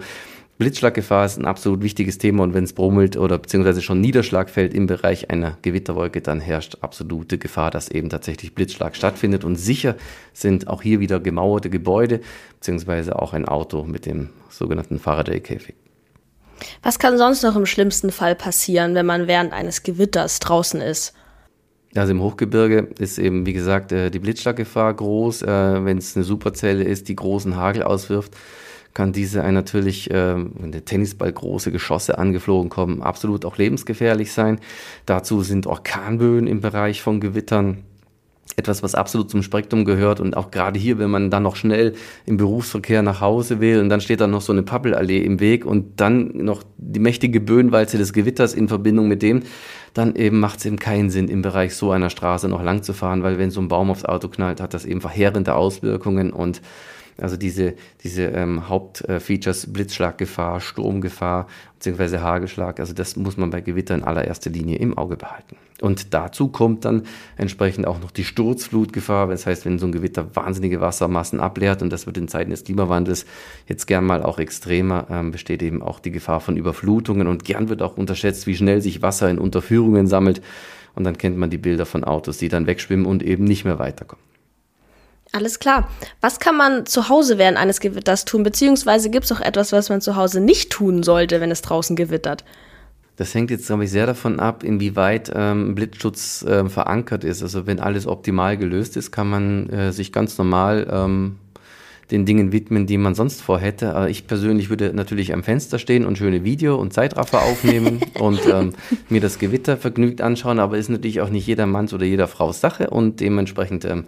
Blitzschlaggefahr 0.59 1.25
ist 1.25 1.37
ein 1.37 1.45
absolut 1.45 1.81
wichtiges 1.81 2.19
Thema 2.19 2.43
und 2.43 2.53
wenn 2.53 2.63
es 2.63 2.73
brummelt 2.73 3.17
oder 3.17 3.39
beziehungsweise 3.39 3.81
schon 3.81 3.99
Niederschlag 4.01 4.51
fällt 4.51 4.73
im 4.75 4.85
Bereich 4.85 5.31
einer 5.31 5.57
Gewitterwolke, 5.63 6.21
dann 6.21 6.39
herrscht 6.39 6.77
absolute 6.81 7.39
Gefahr, 7.39 7.71
dass 7.71 7.89
eben 7.89 8.09
tatsächlich 8.09 8.53
Blitzschlag 8.53 8.95
stattfindet. 8.95 9.43
Und 9.43 9.55
sicher 9.55 9.95
sind 10.31 10.67
auch 10.67 10.83
hier 10.83 10.99
wieder 10.99 11.19
gemauerte 11.19 11.71
Gebäude 11.71 12.21
beziehungsweise 12.59 13.19
auch 13.19 13.33
ein 13.33 13.45
Auto 13.45 13.83
mit 13.83 14.05
dem 14.05 14.29
sogenannten 14.49 14.99
Faraday-Käfig. 14.99 15.75
Was 16.83 16.99
kann 16.99 17.17
sonst 17.17 17.41
noch 17.43 17.55
im 17.55 17.65
schlimmsten 17.65 18.11
Fall 18.11 18.35
passieren, 18.35 18.93
wenn 18.93 19.07
man 19.07 19.27
während 19.27 19.53
eines 19.53 19.81
Gewitters 19.81 20.39
draußen 20.39 20.81
ist? 20.81 21.13
Also 21.95 22.11
im 22.11 22.21
Hochgebirge 22.21 22.89
ist 22.99 23.17
eben, 23.17 23.45
wie 23.45 23.53
gesagt, 23.53 23.91
äh, 23.91 24.09
die 24.09 24.19
Blitzschlaggefahr 24.19 24.93
groß. 24.93 25.43
Äh, 25.43 25.85
wenn 25.85 25.97
es 25.97 26.15
eine 26.15 26.23
Superzelle 26.23 26.83
ist, 26.83 27.07
die 27.07 27.15
großen 27.15 27.55
Hagel 27.55 27.83
auswirft, 27.83 28.35
kann 28.93 29.11
diese 29.11 29.43
ein 29.43 29.53
natürlich, 29.53 30.11
äh, 30.11 30.35
wenn 30.35 30.71
der 30.71 30.85
Tennisball 30.85 31.31
große 31.31 31.71
Geschosse 31.71 32.17
angeflogen 32.17 32.69
kommen, 32.69 33.01
absolut 33.01 33.45
auch 33.45 33.57
lebensgefährlich 33.57 34.31
sein. 34.31 34.59
Dazu 35.05 35.41
sind 35.41 35.67
Orkanböen 35.67 36.47
im 36.47 36.61
Bereich 36.61 37.01
von 37.01 37.19
Gewittern 37.19 37.83
etwas, 38.55 38.83
was 38.83 38.93
absolut 38.93 39.31
zum 39.31 39.41
Spektrum 39.41 39.85
gehört 39.85 40.19
und 40.19 40.37
auch 40.37 40.51
gerade 40.51 40.79
hier, 40.79 40.99
wenn 40.99 41.09
man 41.09 41.31
dann 41.31 41.43
noch 41.43 41.55
schnell 41.55 41.93
im 42.25 42.37
Berufsverkehr 42.37 43.01
nach 43.01 43.19
Hause 43.21 43.59
will 43.59 43.79
und 43.79 43.89
dann 43.89 44.01
steht 44.01 44.21
da 44.21 44.27
noch 44.27 44.41
so 44.41 44.51
eine 44.51 44.63
Pappelallee 44.63 45.23
im 45.23 45.39
Weg 45.39 45.65
und 45.65 45.99
dann 45.99 46.31
noch 46.37 46.63
die 46.77 46.99
mächtige 46.99 47.39
Böenwalze 47.39 47.97
des 47.97 48.13
Gewitters 48.13 48.53
in 48.53 48.67
Verbindung 48.67 49.07
mit 49.07 49.21
dem, 49.21 49.43
dann 49.93 50.15
eben 50.15 50.39
macht 50.39 50.59
es 50.59 50.65
eben 50.65 50.77
keinen 50.77 51.09
Sinn, 51.09 51.29
im 51.29 51.41
Bereich 51.41 51.75
so 51.75 51.91
einer 51.91 52.09
Straße 52.09 52.47
noch 52.47 52.63
lang 52.63 52.83
zu 52.83 52.93
fahren, 52.93 53.23
weil 53.23 53.39
wenn 53.39 53.49
so 53.49 53.61
ein 53.61 53.67
Baum 53.69 53.89
aufs 53.89 54.05
Auto 54.05 54.27
knallt, 54.27 54.61
hat 54.61 54.73
das 54.73 54.85
eben 54.85 55.01
verheerende 55.01 55.55
Auswirkungen 55.55 56.31
und 56.31 56.61
also 57.17 57.37
diese, 57.37 57.75
diese 58.03 58.23
ähm, 58.23 58.69
Hauptfeatures, 58.69 59.71
Blitzschlaggefahr, 59.71 60.59
Sturmgefahr 60.59 61.47
bzw. 61.79 62.19
Hagelschlag, 62.19 62.79
also 62.79 62.93
das 62.93 63.15
muss 63.15 63.37
man 63.37 63.49
bei 63.49 63.61
Gewitter 63.61 63.95
in 63.95 64.03
allererster 64.03 64.49
Linie 64.49 64.77
im 64.77 64.97
Auge 64.97 65.17
behalten. 65.17 65.55
Und 65.81 66.13
dazu 66.13 66.47
kommt 66.47 66.85
dann 66.85 67.03
entsprechend 67.35 67.87
auch 67.87 67.99
noch 67.99 68.11
die 68.11 68.23
Sturzflutgefahr, 68.23 69.27
das 69.27 69.45
heißt, 69.45 69.65
wenn 69.65 69.79
so 69.79 69.85
ein 69.85 69.91
Gewitter 69.91 70.33
wahnsinnige 70.33 70.79
Wassermassen 70.79 71.39
ableert 71.39 71.81
und 71.81 71.91
das 71.91 72.05
wird 72.05 72.17
in 72.17 72.27
Zeiten 72.27 72.51
des 72.51 72.63
Klimawandels 72.63 73.25
jetzt 73.67 73.85
gern 73.85 74.05
mal 74.05 74.23
auch 74.23 74.39
extremer, 74.39 75.07
ähm, 75.09 75.31
besteht 75.31 75.61
eben 75.61 75.81
auch 75.81 75.99
die 75.99 76.11
Gefahr 76.11 76.39
von 76.39 76.55
Überflutungen 76.55 77.27
und 77.27 77.43
gern 77.43 77.69
wird 77.69 77.81
auch 77.81 77.97
unterschätzt, 77.97 78.47
wie 78.47 78.55
schnell 78.55 78.81
sich 78.81 79.01
Wasser 79.01 79.29
in 79.29 79.39
Unterführungen 79.39 80.07
sammelt 80.07 80.41
und 80.95 81.03
dann 81.03 81.17
kennt 81.17 81.37
man 81.37 81.49
die 81.49 81.57
Bilder 81.57 81.85
von 81.85 82.03
Autos, 82.03 82.37
die 82.37 82.49
dann 82.49 82.67
wegschwimmen 82.67 83.05
und 83.05 83.23
eben 83.23 83.43
nicht 83.43 83.65
mehr 83.65 83.79
weiterkommen. 83.79 84.32
Alles 85.35 85.57
klar. 85.57 85.89
Was 86.21 86.39
kann 86.39 86.55
man 86.55 86.85
zu 86.85 87.09
Hause 87.09 87.39
während 87.39 87.57
eines 87.57 87.79
Gewitters 87.79 88.23
tun? 88.23 88.43
Beziehungsweise 88.43 89.09
gibt 89.09 89.25
es 89.25 89.31
auch 89.31 89.41
etwas, 89.41 89.71
was 89.71 89.89
man 89.89 89.99
zu 89.99 90.15
Hause 90.15 90.39
nicht 90.39 90.69
tun 90.69 91.01
sollte, 91.01 91.41
wenn 91.41 91.49
es 91.49 91.63
draußen 91.63 91.95
gewittert? 91.95 92.45
Das 93.15 93.33
hängt 93.33 93.49
jetzt, 93.49 93.65
glaube 93.65 93.83
ich, 93.83 93.91
sehr 93.91 94.05
davon 94.05 94.39
ab, 94.39 94.63
inwieweit 94.63 95.31
ähm, 95.35 95.73
Blitzschutz 95.73 96.43
äh, 96.43 96.69
verankert 96.69 97.23
ist. 97.23 97.41
Also 97.41 97.65
wenn 97.65 97.79
alles 97.79 98.05
optimal 98.05 98.57
gelöst 98.57 98.95
ist, 98.95 99.11
kann 99.11 99.27
man 99.27 99.69
äh, 99.69 99.91
sich 99.91 100.11
ganz 100.11 100.37
normal 100.37 100.87
ähm, 100.91 101.37
den 102.11 102.25
Dingen 102.27 102.51
widmen, 102.51 102.85
die 102.85 102.99
man 102.99 103.15
sonst 103.15 103.41
vorhätte. 103.41 103.95
Aber 103.95 104.09
ich 104.09 104.27
persönlich 104.27 104.69
würde 104.69 104.93
natürlich 104.93 105.33
am 105.33 105.41
Fenster 105.41 105.79
stehen 105.79 106.05
und 106.05 106.19
schöne 106.19 106.43
Video- 106.43 106.75
und 106.75 106.93
Zeitraffer 106.93 107.41
aufnehmen 107.41 108.01
und 108.19 108.39
ähm, 108.45 108.73
mir 109.09 109.21
das 109.21 109.39
Gewitter 109.39 109.77
vergnügt 109.77 110.21
anschauen. 110.21 110.59
Aber 110.59 110.77
ist 110.77 110.89
natürlich 110.89 111.21
auch 111.21 111.29
nicht 111.29 111.47
jeder 111.47 111.65
Manns 111.65 111.91
oder 111.91 112.05
jeder 112.05 112.27
Frau 112.27 112.51
Sache 112.51 112.91
und 112.91 113.19
dementsprechend 113.19 113.85
ähm, 113.85 114.05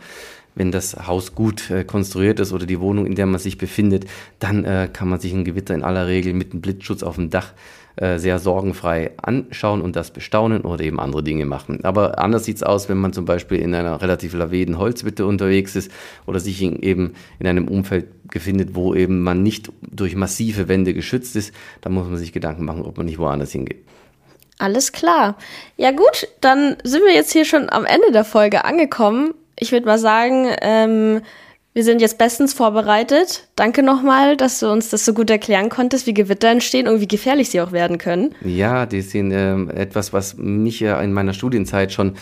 wenn 0.56 0.72
das 0.72 1.08
Haus 1.08 1.36
gut 1.36 1.70
äh, 1.70 1.84
konstruiert 1.84 2.40
ist 2.40 2.54
oder 2.54 2.66
die 2.66 2.80
Wohnung, 2.80 3.06
in 3.06 3.16
der 3.16 3.26
man 3.26 3.40
sich 3.40 3.58
befindet, 3.58 4.06
dann 4.40 4.66
äh, 4.66 4.90
kann 4.92 5.10
man 5.10 5.20
sich 5.20 5.34
ein 5.34 5.46
Gewitter 5.46 5.76
in 5.76 5.84
aller 5.84 6.08
Regel 6.08 6.34
mit 6.34 6.52
einem 6.52 6.62
Blitzschutz 6.62 7.04
auf 7.04 7.16
dem 7.16 7.30
Dach 7.30 7.54
äh, 7.98 8.18
sehr 8.18 8.40
sorgenfrei 8.40 9.12
anschauen 9.18 9.82
und 9.82 9.96
das 9.96 10.12
bestaunen 10.12 10.64
oder 10.64 10.84
eben 10.84 11.00
andere 11.00 11.24
Dinge 11.24 11.46
machen. 11.46 11.84
Aber 11.84 12.20
anders 12.20 12.44
sieht 12.44 12.58
es 12.58 12.64
aus, 12.64 12.90
wenn 12.90 12.98
man 12.98 13.14
zum 13.14 13.24
Beispiel 13.24 13.60
in 13.60 13.74
einer 13.74 14.02
relativ 14.02 14.34
laveden 14.34 14.78
Holzwitte 14.78 15.26
unterwegs 15.26 15.76
ist 15.76 15.90
oder 16.26 16.42
sich 16.42 16.62
in, 16.62 16.82
eben 16.82 17.14
in 17.40 17.48
einem 17.48 17.70
Umfeld 17.70 18.08
befindet, 18.28 18.76
wo 18.76 18.94
eben 18.96 19.24
man 19.24 19.44
nicht 19.44 19.72
durch 19.82 20.16
massive 20.16 20.68
Wände 20.68 20.94
geschützt 20.94 21.38
ist. 21.38 21.54
Da 21.80 21.90
muss 21.90 22.08
man 22.08 22.18
sich 22.18 22.34
Gedanken 22.34 22.66
machen, 22.66 22.82
ob 22.82 22.98
man 22.98 23.06
nicht 23.06 23.18
woanders 23.18 23.52
hingeht. 23.52 23.86
Alles 24.58 24.92
klar. 24.92 25.38
Ja 25.78 25.92
gut, 25.92 26.28
dann 26.42 26.78
sind 26.84 27.04
wir 27.06 27.14
jetzt 27.14 27.32
hier 27.32 27.46
schon 27.46 27.70
am 27.70 27.86
Ende 27.86 28.12
der 28.12 28.24
Folge 28.24 28.66
angekommen 28.66 29.34
ich 29.58 29.72
würde 29.72 29.86
mal 29.86 30.00
sagen, 30.00 30.48
ähm, 30.62 31.22
wir 31.74 31.84
sind 31.84 32.00
jetzt 32.00 32.18
bestens 32.18 32.54
vorbereitet. 32.54 33.50
Danke 33.56 33.84
nochmal, 33.84 34.38
dass 34.38 34.60
du 34.60 34.72
uns 34.72 34.90
das 34.90 35.04
so 35.04 35.14
gut 35.14 35.30
erklären 35.30 35.70
konntest, 35.70 36.08
wie 36.08 36.14
Gewitter 36.14 36.48
entstehen 36.48 36.88
und 36.88 37.02
wie 37.02 37.08
gefährlich 37.08 37.50
sie 37.50 37.60
auch 37.60 37.74
werden 37.74 37.98
können. 37.98 38.34
Ja, 38.46 38.86
die 38.86 39.02
sind 39.02 39.32
äh, 39.32 39.56
etwas, 39.74 40.14
was 40.14 40.38
mich 40.38 40.80
ja 40.80 41.02
in 41.02 41.12
meiner 41.12 41.34
Studienzeit 41.34 41.92
schon 41.92 42.14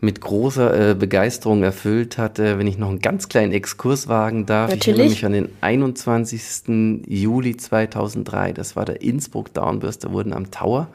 mit 0.00 0.20
großer 0.20 0.90
äh, 0.90 0.94
Begeisterung 0.94 1.62
erfüllt 1.62 2.18
hat, 2.18 2.38
äh, 2.38 2.58
wenn 2.58 2.66
ich 2.66 2.78
noch 2.78 2.88
einen 2.88 2.98
ganz 2.98 3.28
kleinen 3.28 3.52
Exkurs 3.52 4.08
wagen 4.08 4.44
darf. 4.44 4.70
Natürlich. 4.70 5.12
Ich 5.12 5.22
erinnere 5.22 5.42
mich 5.42 5.46
an 5.46 5.50
den 5.50 5.96
21. 5.96 7.06
Juli 7.06 7.56
2003, 7.56 8.52
das 8.52 8.76
war 8.76 8.84
der 8.84 9.02
Innsbruck 9.02 9.54
Downburst, 9.54 10.04
da 10.04 10.10
wurden 10.10 10.32
am 10.32 10.50
Tower 10.50 10.88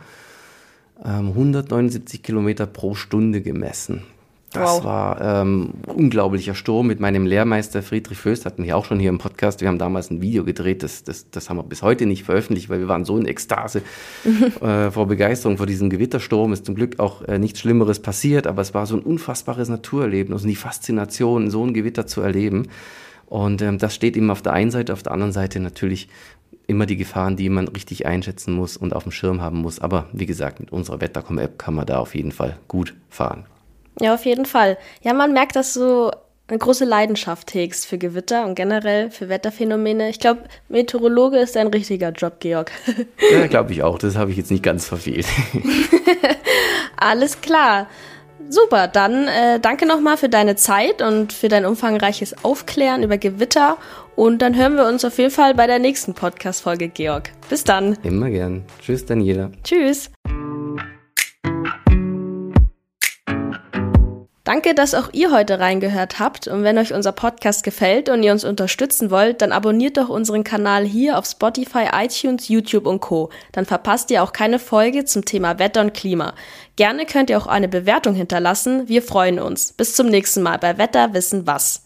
ähm, 1.04 1.30
179 1.30 2.22
Kilometer 2.22 2.68
pro 2.68 2.94
Stunde 2.94 3.42
gemessen. 3.42 4.04
Das 4.54 4.70
wow. 4.70 4.84
war 4.84 5.22
ähm, 5.22 5.70
unglaublicher 5.88 6.56
Sturm 6.56 6.88
mit 6.88 7.00
meinem 7.00 7.26
Lehrmeister 7.26 7.82
Friedrich 7.82 8.18
Föst, 8.18 8.46
hatten 8.46 8.66
wir 8.66 8.76
auch 8.76 8.84
schon 8.84 9.00
hier 9.00 9.10
im 9.10 9.18
Podcast. 9.18 9.62
Wir 9.62 9.70
haben 9.70 9.78
damals 9.78 10.12
ein 10.12 10.22
Video 10.22 10.44
gedreht, 10.44 10.84
das, 10.84 11.06
das, 11.06 11.30
das 11.30 11.50
haben 11.50 11.58
wir 11.58 11.64
bis 11.64 11.82
heute 11.82 12.06
nicht 12.06 12.24
veröffentlicht, 12.24 12.70
weil 12.70 12.80
wir 12.80 12.90
waren 12.90 13.06
so 13.06 13.18
in 13.18 13.26
Ekstase 13.26 13.82
äh, 14.62 14.92
vor 14.92 15.08
Begeisterung 15.08 15.58
vor 15.58 15.68
diesem 15.68 15.90
Gewittersturm. 15.90 16.52
Ist 16.52 16.66
zum 16.66 16.76
Glück 16.76 17.00
auch 17.00 17.22
äh, 17.24 17.40
nichts 17.40 17.62
Schlimmeres 17.62 18.02
passiert, 18.02 18.46
aber 18.46 18.62
es 18.62 18.74
war 18.74 18.86
so 18.86 18.98
ein 18.98 19.02
unfassbares 19.02 19.70
Naturerlebnis 19.70 20.42
und 20.42 20.50
die 20.50 20.56
Faszination, 20.56 21.50
so 21.50 21.66
ein 21.66 21.74
Gewitter 21.74 22.06
zu 22.06 22.20
erleben. 22.20 22.68
Und 23.28 23.62
ähm, 23.62 23.78
das 23.78 23.96
steht 23.96 24.18
eben 24.18 24.30
auf 24.32 24.42
der 24.42 24.52
einen 24.52 24.72
Seite, 24.72 24.92
auf 24.92 25.04
der 25.04 25.14
anderen 25.14 25.32
Seite 25.32 25.62
natürlich 25.62 26.10
immer 26.68 26.86
die 26.86 26.98
Gefahren, 26.98 27.38
die 27.38 27.48
man 27.48 27.70
richtig 27.70 28.06
einschätzen 28.06 28.54
muss 28.54 28.76
und 28.76 28.94
auf 28.94 29.04
dem 29.04 29.14
Schirm 29.14 29.42
haben 29.42 29.60
muss. 29.60 29.80
Aber 29.80 30.08
wie 30.12 30.26
gesagt, 30.26 30.60
mit 30.60 30.74
unserer 30.74 31.00
Wettercom-App 31.00 31.58
kann 31.58 31.74
man 31.74 31.86
da 31.86 32.00
auf 32.00 32.16
jeden 32.16 32.34
Fall 32.34 32.58
gut 32.68 32.96
fahren. 33.10 33.46
Ja, 34.00 34.14
auf 34.14 34.26
jeden 34.26 34.46
Fall. 34.46 34.78
Ja, 35.02 35.14
man 35.14 35.34
merkt, 35.34 35.56
dass 35.56 35.74
du 35.74 36.12
eine 36.52 36.58
große 36.58 36.86
Leidenschaft 36.86 37.54
hegst 37.54 37.86
für 37.86 37.98
Gewitter 37.98 38.46
und 38.46 38.56
generell 38.56 39.10
für 39.10 39.30
Wetterphänomene. 39.30 40.10
Ich 40.10 40.20
glaube, 40.20 40.42
Meteorologe 40.68 41.38
ist 41.38 41.56
ein 41.56 41.68
richtiger 41.68 42.12
Job, 42.12 42.40
Georg. 42.40 42.72
ja, 43.32 43.48
glaube 43.48 43.72
ich 43.72 43.84
auch. 43.84 43.98
Das 43.98 44.18
habe 44.18 44.32
ich 44.32 44.38
jetzt 44.38 44.52
nicht 44.52 44.64
ganz 44.64 44.86
verfehlt. 44.86 45.26
Alles 46.98 47.40
klar. 47.42 47.88
Super, 48.50 48.90
dann 48.90 49.30
äh, 49.30 49.62
danke 49.62 49.86
nochmal 49.86 50.18
für 50.18 50.28
deine 50.28 50.58
Zeit 50.58 51.02
und 51.02 51.32
für 51.32 51.48
dein 51.48 51.66
umfangreiches 51.66 52.44
Aufklären 52.44 53.02
über 53.02 53.18
Gewitter. 53.18 53.78
Und 54.18 54.42
dann 54.42 54.58
hören 54.58 54.76
wir 54.76 54.86
uns 54.86 55.06
auf 55.06 55.18
jeden 55.20 55.32
Fall 55.32 55.54
bei 55.56 55.68
der 55.68 55.80
nächsten 55.80 56.14
Podcast-Folge, 56.14 56.90
Georg. 56.90 57.32
Bis 57.50 57.64
dann. 57.64 57.98
Immer 58.04 58.30
gern. 58.30 58.66
Tschüss, 58.82 59.06
Daniela. 59.06 59.52
Tschüss. 59.64 60.12
Danke, 64.52 64.76
dass 64.76 64.94
auch 64.94 65.08
ihr 65.14 65.32
heute 65.32 65.62
reingehört 65.62 66.20
habt. 66.20 66.50
Und 66.50 66.64
wenn 66.64 66.78
euch 66.78 66.94
unser 66.94 67.14
Podcast 67.14 67.64
gefällt 67.64 68.10
und 68.10 68.22
ihr 68.22 68.34
uns 68.34 68.44
unterstützen 68.44 69.10
wollt, 69.10 69.42
dann 69.42 69.54
abonniert 69.54 69.96
doch 69.96 70.10
unseren 70.10 70.44
Kanal 70.44 70.84
hier 70.84 71.18
auf 71.18 71.26
Spotify, 71.26 71.86
iTunes, 71.94 72.50
YouTube 72.50 72.86
und 72.86 73.00
Co. 73.00 73.30
Dann 73.54 73.66
verpasst 73.66 74.12
ihr 74.12 74.22
auch 74.22 74.34
keine 74.34 74.60
Folge 74.60 75.06
zum 75.06 75.24
Thema 75.24 75.58
Wetter 75.58 75.80
und 75.80 75.94
Klima. 75.94 76.34
Gerne 76.76 77.06
könnt 77.06 77.30
ihr 77.30 77.38
auch 77.38 77.48
eine 77.48 77.70
Bewertung 77.70 78.14
hinterlassen. 78.14 78.90
Wir 78.90 79.02
freuen 79.02 79.40
uns. 79.40 79.72
Bis 79.72 79.96
zum 79.96 80.08
nächsten 80.08 80.42
Mal 80.42 80.58
bei 80.58 80.78
Wetter 80.78 81.14
wissen 81.14 81.48
was. 81.48 81.84